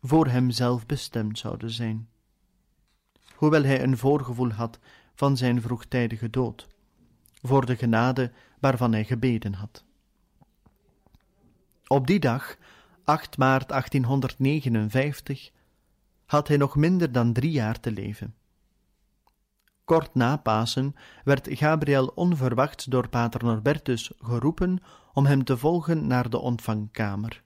voor 0.01 0.27
hemzelf 0.27 0.85
bestemd 0.85 1.37
zouden 1.37 1.69
zijn. 1.69 2.09
Hoewel 3.35 3.63
hij 3.63 3.83
een 3.83 3.97
voorgevoel 3.97 4.51
had 4.51 4.79
van 5.15 5.37
zijn 5.37 5.61
vroegtijdige 5.61 6.29
dood, 6.29 6.67
voor 7.41 7.65
de 7.65 7.75
genade 7.75 8.31
waarvan 8.59 8.91
hij 8.91 9.03
gebeden 9.03 9.53
had. 9.53 9.83
Op 11.87 12.07
die 12.07 12.19
dag, 12.19 12.57
8 13.03 13.37
maart 13.37 13.69
1859, 13.69 15.51
had 16.25 16.47
hij 16.47 16.57
nog 16.57 16.75
minder 16.75 17.11
dan 17.11 17.33
drie 17.33 17.51
jaar 17.51 17.79
te 17.79 17.91
leven. 17.91 18.35
Kort 19.85 20.15
na 20.15 20.37
Pasen 20.37 20.95
werd 21.23 21.47
Gabriel 21.51 22.07
onverwachts 22.07 22.85
door 22.85 23.09
pater 23.09 23.43
Norbertus 23.43 24.11
geroepen 24.19 24.79
om 25.13 25.25
hem 25.25 25.43
te 25.43 25.57
volgen 25.57 26.07
naar 26.07 26.29
de 26.29 26.37
ontvangkamer. 26.37 27.43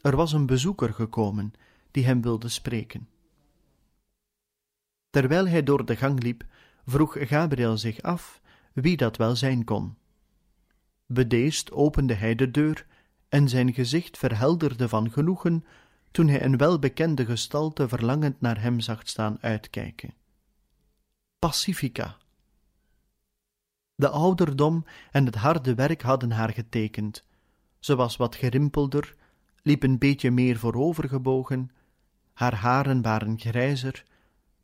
Er 0.00 0.16
was 0.16 0.32
een 0.32 0.46
bezoeker 0.46 0.94
gekomen 0.94 1.52
die 1.90 2.04
hem 2.04 2.22
wilde 2.22 2.48
spreken. 2.48 3.08
Terwijl 5.10 5.48
hij 5.48 5.62
door 5.62 5.84
de 5.84 5.96
gang 5.96 6.22
liep, 6.22 6.44
vroeg 6.86 7.16
Gabriel 7.18 7.78
zich 7.78 8.02
af 8.02 8.40
wie 8.72 8.96
dat 8.96 9.16
wel 9.16 9.36
zijn 9.36 9.64
kon. 9.64 9.96
Bedeesd 11.06 11.72
opende 11.72 12.14
hij 12.14 12.34
de 12.34 12.50
deur 12.50 12.86
en 13.28 13.48
zijn 13.48 13.74
gezicht 13.74 14.18
verhelderde 14.18 14.88
van 14.88 15.10
genoegen 15.10 15.64
toen 16.10 16.28
hij 16.28 16.44
een 16.44 16.56
welbekende 16.56 17.24
gestalte 17.24 17.88
verlangend 17.88 18.40
naar 18.40 18.60
hem 18.60 18.80
zag 18.80 19.08
staan 19.08 19.38
uitkijken. 19.40 20.14
Pacifica. 21.38 22.16
De 23.94 24.08
ouderdom 24.08 24.84
en 25.10 25.26
het 25.26 25.34
harde 25.34 25.74
werk 25.74 26.02
hadden 26.02 26.30
haar 26.30 26.52
getekend. 26.52 27.24
Ze 27.78 27.96
was 27.96 28.16
wat 28.16 28.34
gerimpelder, 28.34 29.14
liep 29.62 29.82
een 29.82 29.98
beetje 29.98 30.30
meer 30.30 30.58
voorovergebogen, 30.58 31.70
haar 32.32 32.54
haren 32.54 33.02
waren 33.02 33.38
grijzer, 33.38 34.04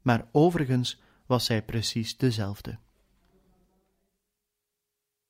maar 0.02 0.28
overigens 0.30 1.00
was 1.26 1.44
zij 1.44 1.62
precies 1.62 2.16
dezelfde. 2.16 2.78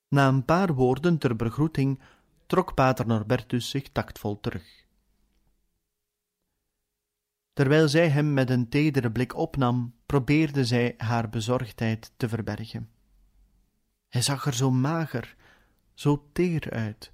Na 0.08 0.28
een 0.28 0.44
paar 0.44 0.74
woorden 0.74 1.18
ter 1.18 1.36
begroeting 1.36 2.00
trok 2.46 2.74
pater 2.74 3.06
Norbertus 3.06 3.70
zich 3.70 3.88
tactvol 3.88 4.40
terug. 4.40 4.81
Terwijl 7.52 7.88
zij 7.88 8.08
hem 8.08 8.32
met 8.32 8.50
een 8.50 8.68
tedere 8.68 9.10
blik 9.12 9.36
opnam, 9.36 9.94
probeerde 10.06 10.64
zij 10.64 10.94
haar 10.96 11.28
bezorgdheid 11.28 12.12
te 12.16 12.28
verbergen. 12.28 12.90
Hij 14.08 14.22
zag 14.22 14.46
er 14.46 14.54
zo 14.54 14.70
mager, 14.70 15.36
zo 15.94 16.28
teer 16.32 16.70
uit. 16.70 17.12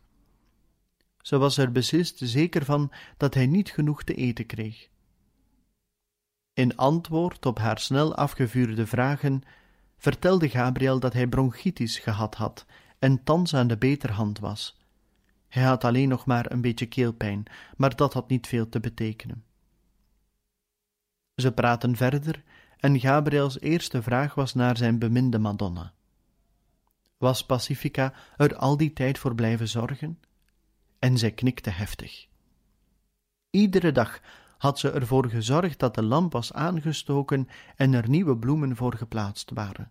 Ze 1.21 1.39
was 1.39 1.57
er 1.57 1.73
beslist 1.73 2.19
zeker 2.19 2.65
van 2.65 2.93
dat 3.17 3.35
hij 3.35 3.47
niet 3.47 3.71
genoeg 3.71 4.05
te 4.05 4.15
eten 4.15 4.47
kreeg. 4.47 4.89
In 6.53 6.77
antwoord 6.77 7.47
op 7.47 7.59
haar 7.59 7.79
snel 7.79 8.15
afgevuurde 8.15 8.87
vragen 8.87 9.43
vertelde 9.97 10.49
Gabriel 10.49 11.01
dat 11.01 11.13
hij 11.13 11.27
bronchitis 11.27 11.99
gehad 11.99 12.35
had 12.35 12.67
en 12.99 13.25
thans 13.25 13.55
aan 13.55 13.67
de 13.67 13.77
beterhand 13.79 14.39
was. 14.39 14.77
Hij 15.49 15.63
had 15.63 15.85
alleen 15.85 16.09
nog 16.09 16.27
maar 16.27 16.53
een 16.53 16.61
beetje 16.61 16.87
keelpijn, 16.87 17.43
maar 17.77 17.97
dat 17.97 18.13
had 18.13 18.29
niet 18.29 18.47
veel 18.47 18.69
te 18.69 18.81
betekenen. 18.81 19.45
Ze 21.39 21.53
praten 21.53 21.97
verder 21.97 22.43
en 22.77 23.01
Gabriels 23.01 23.61
eerste 23.61 24.03
vraag 24.03 24.35
was 24.35 24.55
naar 24.55 24.77
zijn 24.77 24.99
beminde 24.99 25.39
Madonna. 25.39 25.93
Was 27.19 27.47
Pacifica 27.47 28.13
er 28.37 28.57
al 28.57 28.77
die 28.77 28.93
tijd 28.93 29.19
voor 29.19 29.35
blijven 29.35 29.69
zorgen? 29.69 30.19
En 30.99 31.19
zij 31.19 31.31
knikte 31.31 31.71
heftig. 31.71 32.27
Iedere 33.51 33.93
dag 33.93 34.21
had 34.57 34.79
ze 34.79 34.91
ervoor 34.91 35.29
gezorgd 35.29 35.79
dat 35.79 35.95
de 35.95 36.03
lamp 36.03 36.33
was 36.33 36.53
aangestoken 36.53 37.49
en 37.77 37.93
er 37.93 38.09
nieuwe 38.09 38.37
bloemen 38.37 38.77
voor 38.77 38.95
geplaatst 38.95 39.51
waren. 39.51 39.91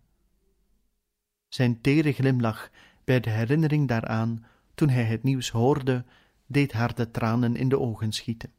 Zijn 1.47 1.81
tere 1.81 2.11
glimlach 2.11 2.69
bij 3.03 3.19
de 3.19 3.29
herinnering 3.29 3.87
daaraan, 3.87 4.45
toen 4.75 4.89
hij 4.89 5.03
het 5.03 5.23
nieuws 5.23 5.49
hoorde, 5.49 6.05
deed 6.45 6.71
haar 6.71 6.95
de 6.95 7.11
tranen 7.11 7.55
in 7.55 7.69
de 7.69 7.79
ogen 7.79 8.11
schieten. 8.11 8.55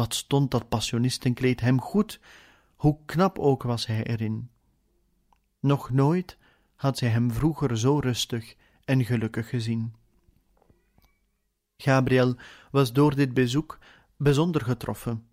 Wat 0.00 0.14
stond 0.14 0.50
dat 0.50 0.68
passionistenkleed 0.68 1.60
hem 1.60 1.80
goed, 1.80 2.20
hoe 2.76 2.98
knap 3.04 3.38
ook 3.38 3.62
was 3.62 3.86
hij 3.86 4.04
erin. 4.04 4.50
Nog 5.58 5.90
nooit 5.90 6.38
had 6.74 6.98
zij 6.98 7.08
hem 7.08 7.30
vroeger 7.30 7.78
zo 7.78 7.98
rustig 7.98 8.54
en 8.84 9.04
gelukkig 9.04 9.48
gezien. 9.48 9.94
Gabriel 11.76 12.36
was 12.70 12.92
door 12.92 13.14
dit 13.14 13.34
bezoek 13.34 13.78
bijzonder 14.16 14.62
getroffen. 14.62 15.26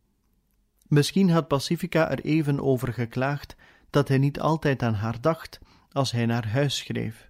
Misschien 0.88 1.30
had 1.30 1.47
Pacifica 1.47 2.11
er 2.11 2.20
even 2.26 2.59
over 2.59 2.93
geklaagd 2.93 3.55
dat 3.89 4.07
hij 4.07 4.18
niet 4.18 4.39
altijd 4.39 4.84
aan 4.84 4.93
haar 4.93 5.22
dacht 5.22 5.59
als 5.91 6.11
hij 6.11 6.26
naar 6.26 6.47
huis 6.47 6.78
schreef. 6.78 7.30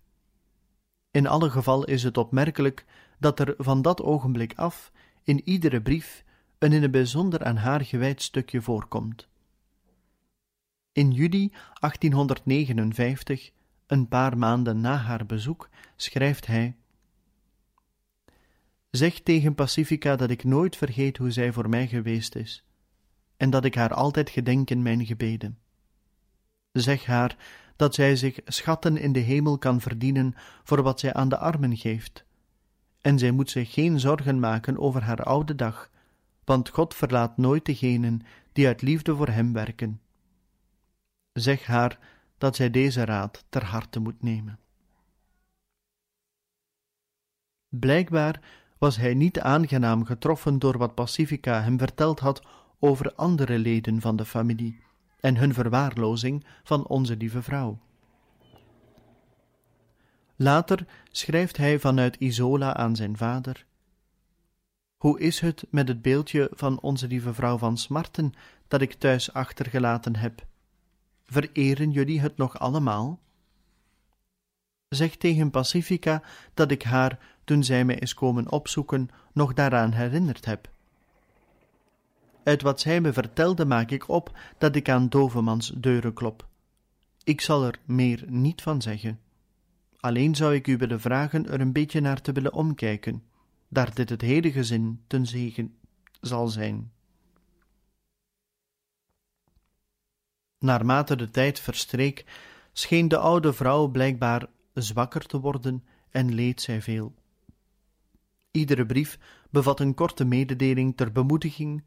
In 1.11 1.27
alle 1.27 1.49
geval 1.49 1.85
is 1.85 2.03
het 2.03 2.17
opmerkelijk 2.17 2.85
dat 3.19 3.39
er 3.39 3.53
van 3.57 3.81
dat 3.81 4.01
ogenblik 4.01 4.53
af 4.55 4.91
in 5.23 5.41
iedere 5.43 5.81
brief 5.81 6.25
een 6.59 6.71
in 6.71 6.81
het 6.81 6.91
bijzonder 6.91 7.43
aan 7.43 7.55
haar 7.55 7.81
gewijd 7.81 8.21
stukje 8.21 8.61
voorkomt. 8.61 9.27
In 10.91 11.11
juli 11.11 11.51
1859, 11.79 13.51
een 13.87 14.07
paar 14.07 14.37
maanden 14.37 14.81
na 14.81 14.95
haar 14.95 15.25
bezoek, 15.25 15.69
schrijft 15.95 16.47
hij: 16.47 16.75
Zeg 18.89 19.19
tegen 19.19 19.55
Pacifica 19.55 20.15
dat 20.15 20.29
ik 20.29 20.43
nooit 20.43 20.75
vergeet 20.75 21.17
hoe 21.17 21.31
zij 21.31 21.51
voor 21.51 21.69
mij 21.69 21.87
geweest 21.87 22.35
is, 22.35 22.63
en 23.37 23.49
dat 23.49 23.65
ik 23.65 23.75
haar 23.75 23.93
altijd 23.93 24.29
gedenk 24.29 24.69
in 24.69 24.81
mijn 24.81 25.05
gebeden. 25.05 25.57
Zeg 26.71 27.05
haar 27.05 27.37
dat 27.75 27.95
zij 27.95 28.15
zich 28.15 28.39
schatten 28.45 28.97
in 28.97 29.11
de 29.11 29.19
hemel 29.19 29.57
kan 29.57 29.81
verdienen 29.81 30.33
voor 30.63 30.81
wat 30.81 30.99
zij 30.99 31.13
aan 31.13 31.29
de 31.29 31.37
armen 31.37 31.77
geeft, 31.77 32.25
en 33.01 33.19
zij 33.19 33.31
moet 33.31 33.49
zich 33.49 33.73
geen 33.73 33.99
zorgen 33.99 34.39
maken 34.39 34.77
over 34.77 35.03
haar 35.03 35.23
oude 35.23 35.55
dag, 35.55 35.89
want 36.47 36.69
God 36.69 36.95
verlaat 36.95 37.37
nooit 37.37 37.65
degenen 37.65 38.21
die 38.53 38.67
uit 38.67 38.81
liefde 38.81 39.15
voor 39.15 39.27
Hem 39.27 39.53
werken. 39.53 40.01
Zeg 41.33 41.65
haar 41.65 41.99
dat 42.37 42.55
zij 42.55 42.69
deze 42.69 43.05
raad 43.05 43.45
ter 43.49 43.63
harte 43.63 43.99
moet 43.99 44.23
nemen. 44.23 44.59
Blijkbaar 47.69 48.41
was 48.77 48.97
hij 48.97 49.13
niet 49.13 49.39
aangenaam 49.39 50.05
getroffen 50.05 50.59
door 50.59 50.77
wat 50.77 50.95
Pacifica 50.95 51.61
hem 51.61 51.77
verteld 51.77 52.19
had 52.19 52.45
over 52.79 53.13
andere 53.15 53.59
leden 53.59 54.01
van 54.01 54.15
de 54.15 54.25
familie 54.25 54.79
en 55.19 55.37
hun 55.37 55.53
verwaarlozing 55.53 56.45
van 56.63 56.87
onze 56.87 57.17
lieve 57.17 57.41
vrouw. 57.41 57.79
Later 60.35 60.85
schrijft 61.11 61.57
hij 61.57 61.79
vanuit 61.79 62.15
Isola 62.15 62.75
aan 62.75 62.95
zijn 62.95 63.17
vader: 63.17 63.65
Hoe 64.97 65.19
is 65.19 65.39
het 65.39 65.65
met 65.69 65.87
het 65.87 66.01
beeldje 66.01 66.51
van 66.53 66.79
onze 66.79 67.07
lieve 67.07 67.33
vrouw 67.33 67.57
van 67.57 67.77
Smarten 67.77 68.33
dat 68.67 68.81
ik 68.81 68.93
thuis 68.93 69.33
achtergelaten 69.33 70.15
heb? 70.15 70.45
Vereren 71.25 71.91
jullie 71.91 72.19
het 72.21 72.37
nog 72.37 72.59
allemaal? 72.59 73.19
Zeg 74.89 75.15
tegen 75.15 75.51
Pacifica 75.51 76.21
dat 76.53 76.71
ik 76.71 76.83
haar, 76.83 77.19
toen 77.43 77.63
zij 77.63 77.85
mij 77.85 77.95
is 77.95 78.13
komen 78.13 78.51
opzoeken, 78.51 79.09
nog 79.33 79.53
daaraan 79.53 79.91
herinnerd 79.91 80.45
heb. 80.45 80.69
Uit 82.43 82.61
wat 82.61 82.79
zij 82.79 83.01
me 83.01 83.13
vertelde 83.13 83.65
maak 83.65 83.91
ik 83.91 84.07
op 84.07 84.37
dat 84.57 84.75
ik 84.75 84.89
aan 84.89 85.09
dovemans 85.09 85.73
deuren 85.75 86.13
klop. 86.13 86.47
Ik 87.23 87.41
zal 87.41 87.63
er 87.63 87.79
meer 87.85 88.23
niet 88.27 88.61
van 88.61 88.81
zeggen. 88.81 89.19
Alleen 89.99 90.35
zou 90.35 90.55
ik 90.55 90.67
u 90.67 90.77
willen 90.77 90.99
vragen 90.99 91.49
er 91.49 91.61
een 91.61 91.71
beetje 91.71 91.99
naar 91.99 92.21
te 92.21 92.31
willen 92.31 92.53
omkijken, 92.53 93.23
daar 93.67 93.95
dit 93.95 94.09
het 94.09 94.21
hele 94.21 94.51
gezin 94.51 95.03
ten 95.07 95.25
zegen 95.25 95.77
zal 96.21 96.47
zijn. 96.47 96.91
Naarmate 100.59 101.15
de 101.15 101.29
tijd 101.29 101.59
verstreek, 101.59 102.25
scheen 102.71 103.07
de 103.07 103.17
oude 103.17 103.53
vrouw 103.53 103.87
blijkbaar 103.87 104.47
zwakker 104.73 105.25
te 105.25 105.39
worden 105.39 105.83
en 106.09 106.33
leed 106.33 106.61
zij 106.61 106.81
veel. 106.81 107.15
Iedere 108.51 108.85
brief 108.85 109.19
bevat 109.49 109.79
een 109.79 109.93
korte 109.93 110.25
mededeling 110.25 110.97
ter 110.97 111.11
bemoediging, 111.11 111.83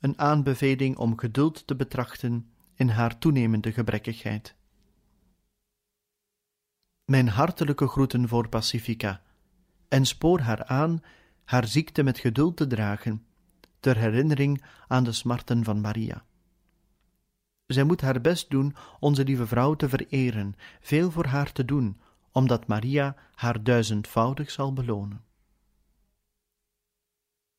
een 0.00 0.18
aanbeveling 0.18 0.96
om 0.96 1.18
geduld 1.18 1.66
te 1.66 1.76
betrachten 1.76 2.50
in 2.74 2.88
haar 2.88 3.18
toenemende 3.18 3.72
gebrekkigheid. 3.72 4.54
Mijn 7.04 7.28
hartelijke 7.28 7.86
groeten 7.86 8.28
voor 8.28 8.48
Pacifica 8.48 9.22
en 9.88 10.06
spoor 10.06 10.40
haar 10.40 10.64
aan 10.64 11.00
haar 11.44 11.66
ziekte 11.66 12.02
met 12.02 12.18
geduld 12.18 12.56
te 12.56 12.66
dragen, 12.66 13.26
ter 13.80 13.96
herinnering 13.96 14.64
aan 14.86 15.04
de 15.04 15.12
smarten 15.12 15.64
van 15.64 15.80
Maria. 15.80 16.24
Zij 17.66 17.84
moet 17.84 18.00
haar 18.00 18.20
best 18.20 18.50
doen 18.50 18.74
onze 19.00 19.24
lieve 19.24 19.46
vrouw 19.46 19.74
te 19.74 19.88
vereren, 19.88 20.54
veel 20.80 21.10
voor 21.10 21.26
haar 21.26 21.52
te 21.52 21.64
doen, 21.64 22.00
omdat 22.32 22.66
Maria 22.66 23.16
haar 23.34 23.62
duizendvoudig 23.62 24.50
zal 24.50 24.72
belonen. 24.72 25.24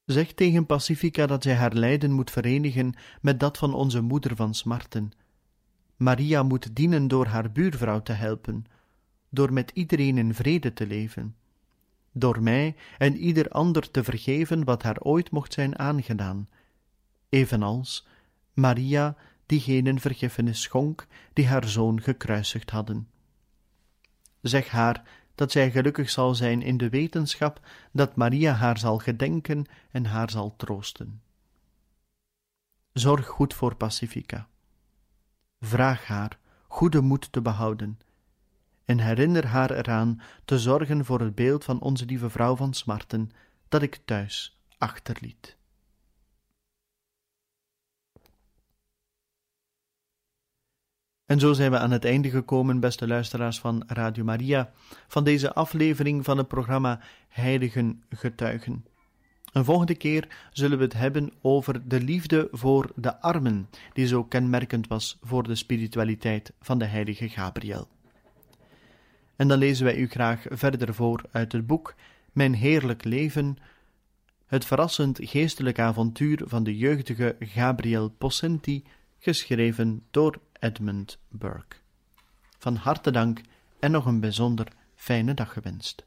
Zeg 0.05 0.33
tegen 0.33 0.65
Pacifica 0.65 1.25
dat 1.25 1.43
zij 1.43 1.55
haar 1.55 1.73
lijden 1.73 2.11
moet 2.11 2.31
verenigen 2.31 2.93
met 3.21 3.39
dat 3.39 3.57
van 3.57 3.73
onze 3.73 4.01
moeder 4.01 4.35
van 4.35 4.53
smarten. 4.53 5.11
Maria 5.95 6.43
moet 6.43 6.75
dienen 6.75 7.07
door 7.07 7.25
haar 7.25 7.51
buurvrouw 7.51 8.01
te 8.01 8.13
helpen, 8.13 8.65
door 9.29 9.53
met 9.53 9.71
iedereen 9.73 10.17
in 10.17 10.33
vrede 10.33 10.73
te 10.73 10.87
leven, 10.87 11.35
door 12.19 12.41
mij 12.41 12.75
en 12.97 13.17
ieder 13.17 13.49
ander 13.49 13.91
te 13.91 14.03
vergeven 14.03 14.63
wat 14.63 14.83
haar 14.83 14.99
ooit 14.99 15.31
mocht 15.31 15.53
zijn 15.53 15.79
aangedaan, 15.79 16.49
evenals 17.29 18.07
Maria 18.53 19.15
diegenen 19.45 19.99
vergiffenis 19.99 20.61
schonk 20.61 21.07
die 21.33 21.47
haar 21.47 21.67
zoon 21.67 22.01
gekruisigd 22.01 22.69
hadden. 22.69 23.09
Zeg 24.41 24.69
haar 24.69 25.03
dat 25.35 25.51
zij 25.51 25.71
gelukkig 25.71 26.09
zal 26.09 26.35
zijn 26.35 26.61
in 26.61 26.77
de 26.77 26.89
wetenschap 26.89 27.67
dat 27.91 28.15
Maria 28.15 28.53
haar 28.53 28.77
zal 28.77 28.97
gedenken 28.97 29.65
en 29.91 30.05
haar 30.05 30.29
zal 30.29 30.55
troosten. 30.55 31.21
Zorg 32.93 33.27
goed 33.27 33.53
voor 33.53 33.75
Pacifica. 33.75 34.47
Vraag 35.59 36.05
haar 36.05 36.39
goede 36.67 37.01
moed 37.01 37.31
te 37.31 37.41
behouden 37.41 37.99
en 38.87 38.99
herinner 38.99 39.45
haar 39.45 39.71
eraan 39.71 40.21
te 40.45 40.59
zorgen 40.59 41.05
voor 41.05 41.19
het 41.19 41.35
beeld 41.35 41.63
van 41.63 41.79
onze 41.79 42.05
lieve 42.05 42.29
vrouw 42.29 42.55
van 42.55 42.73
Smarten 42.73 43.31
dat 43.69 43.81
ik 43.81 43.99
thuis 44.05 44.59
achterliet. 44.77 45.57
En 51.25 51.39
zo 51.39 51.53
zijn 51.53 51.71
we 51.71 51.77
aan 51.77 51.91
het 51.91 52.05
einde 52.05 52.29
gekomen, 52.29 52.79
beste 52.79 53.07
luisteraars 53.07 53.59
van 53.59 53.83
Radio 53.87 54.23
Maria, 54.23 54.71
van 55.07 55.23
deze 55.23 55.53
aflevering 55.53 56.25
van 56.25 56.37
het 56.37 56.47
programma 56.47 56.99
Heiligen 57.27 58.03
Getuigen. 58.09 58.85
Een 59.51 59.65
volgende 59.65 59.95
keer 59.95 60.27
zullen 60.51 60.77
we 60.77 60.83
het 60.83 60.93
hebben 60.93 61.31
over 61.41 61.87
de 61.87 62.01
liefde 62.01 62.47
voor 62.51 62.91
de 62.95 63.21
armen, 63.21 63.69
die 63.93 64.07
zo 64.07 64.23
kenmerkend 64.23 64.87
was 64.87 65.17
voor 65.21 65.43
de 65.43 65.55
spiritualiteit 65.55 66.53
van 66.59 66.79
de 66.79 66.85
heilige 66.85 67.29
Gabriel. 67.29 67.87
En 69.37 69.47
dan 69.47 69.57
lezen 69.57 69.85
wij 69.85 69.97
u 69.97 70.07
graag 70.07 70.45
verder 70.49 70.93
voor 70.93 71.21
uit 71.31 71.51
het 71.51 71.67
boek 71.67 71.95
Mijn 72.31 72.53
Heerlijk 72.53 73.03
Leven, 73.03 73.57
het 74.47 74.65
verrassend 74.65 75.19
geestelijk 75.21 75.79
avontuur 75.79 76.41
van 76.45 76.63
de 76.63 76.77
jeugdige 76.77 77.35
Gabriel 77.39 78.09
Possenti, 78.09 78.83
geschreven 79.19 80.03
door 80.11 80.39
Edmund 80.59 81.19
Burke. 81.29 81.75
Van 82.57 82.75
harte 82.75 83.11
dank 83.11 83.41
en 83.79 83.91
nog 83.91 84.05
een 84.05 84.19
bijzonder 84.19 84.67
fijne 84.95 85.33
dag 85.33 85.53
gewenst. 85.53 86.05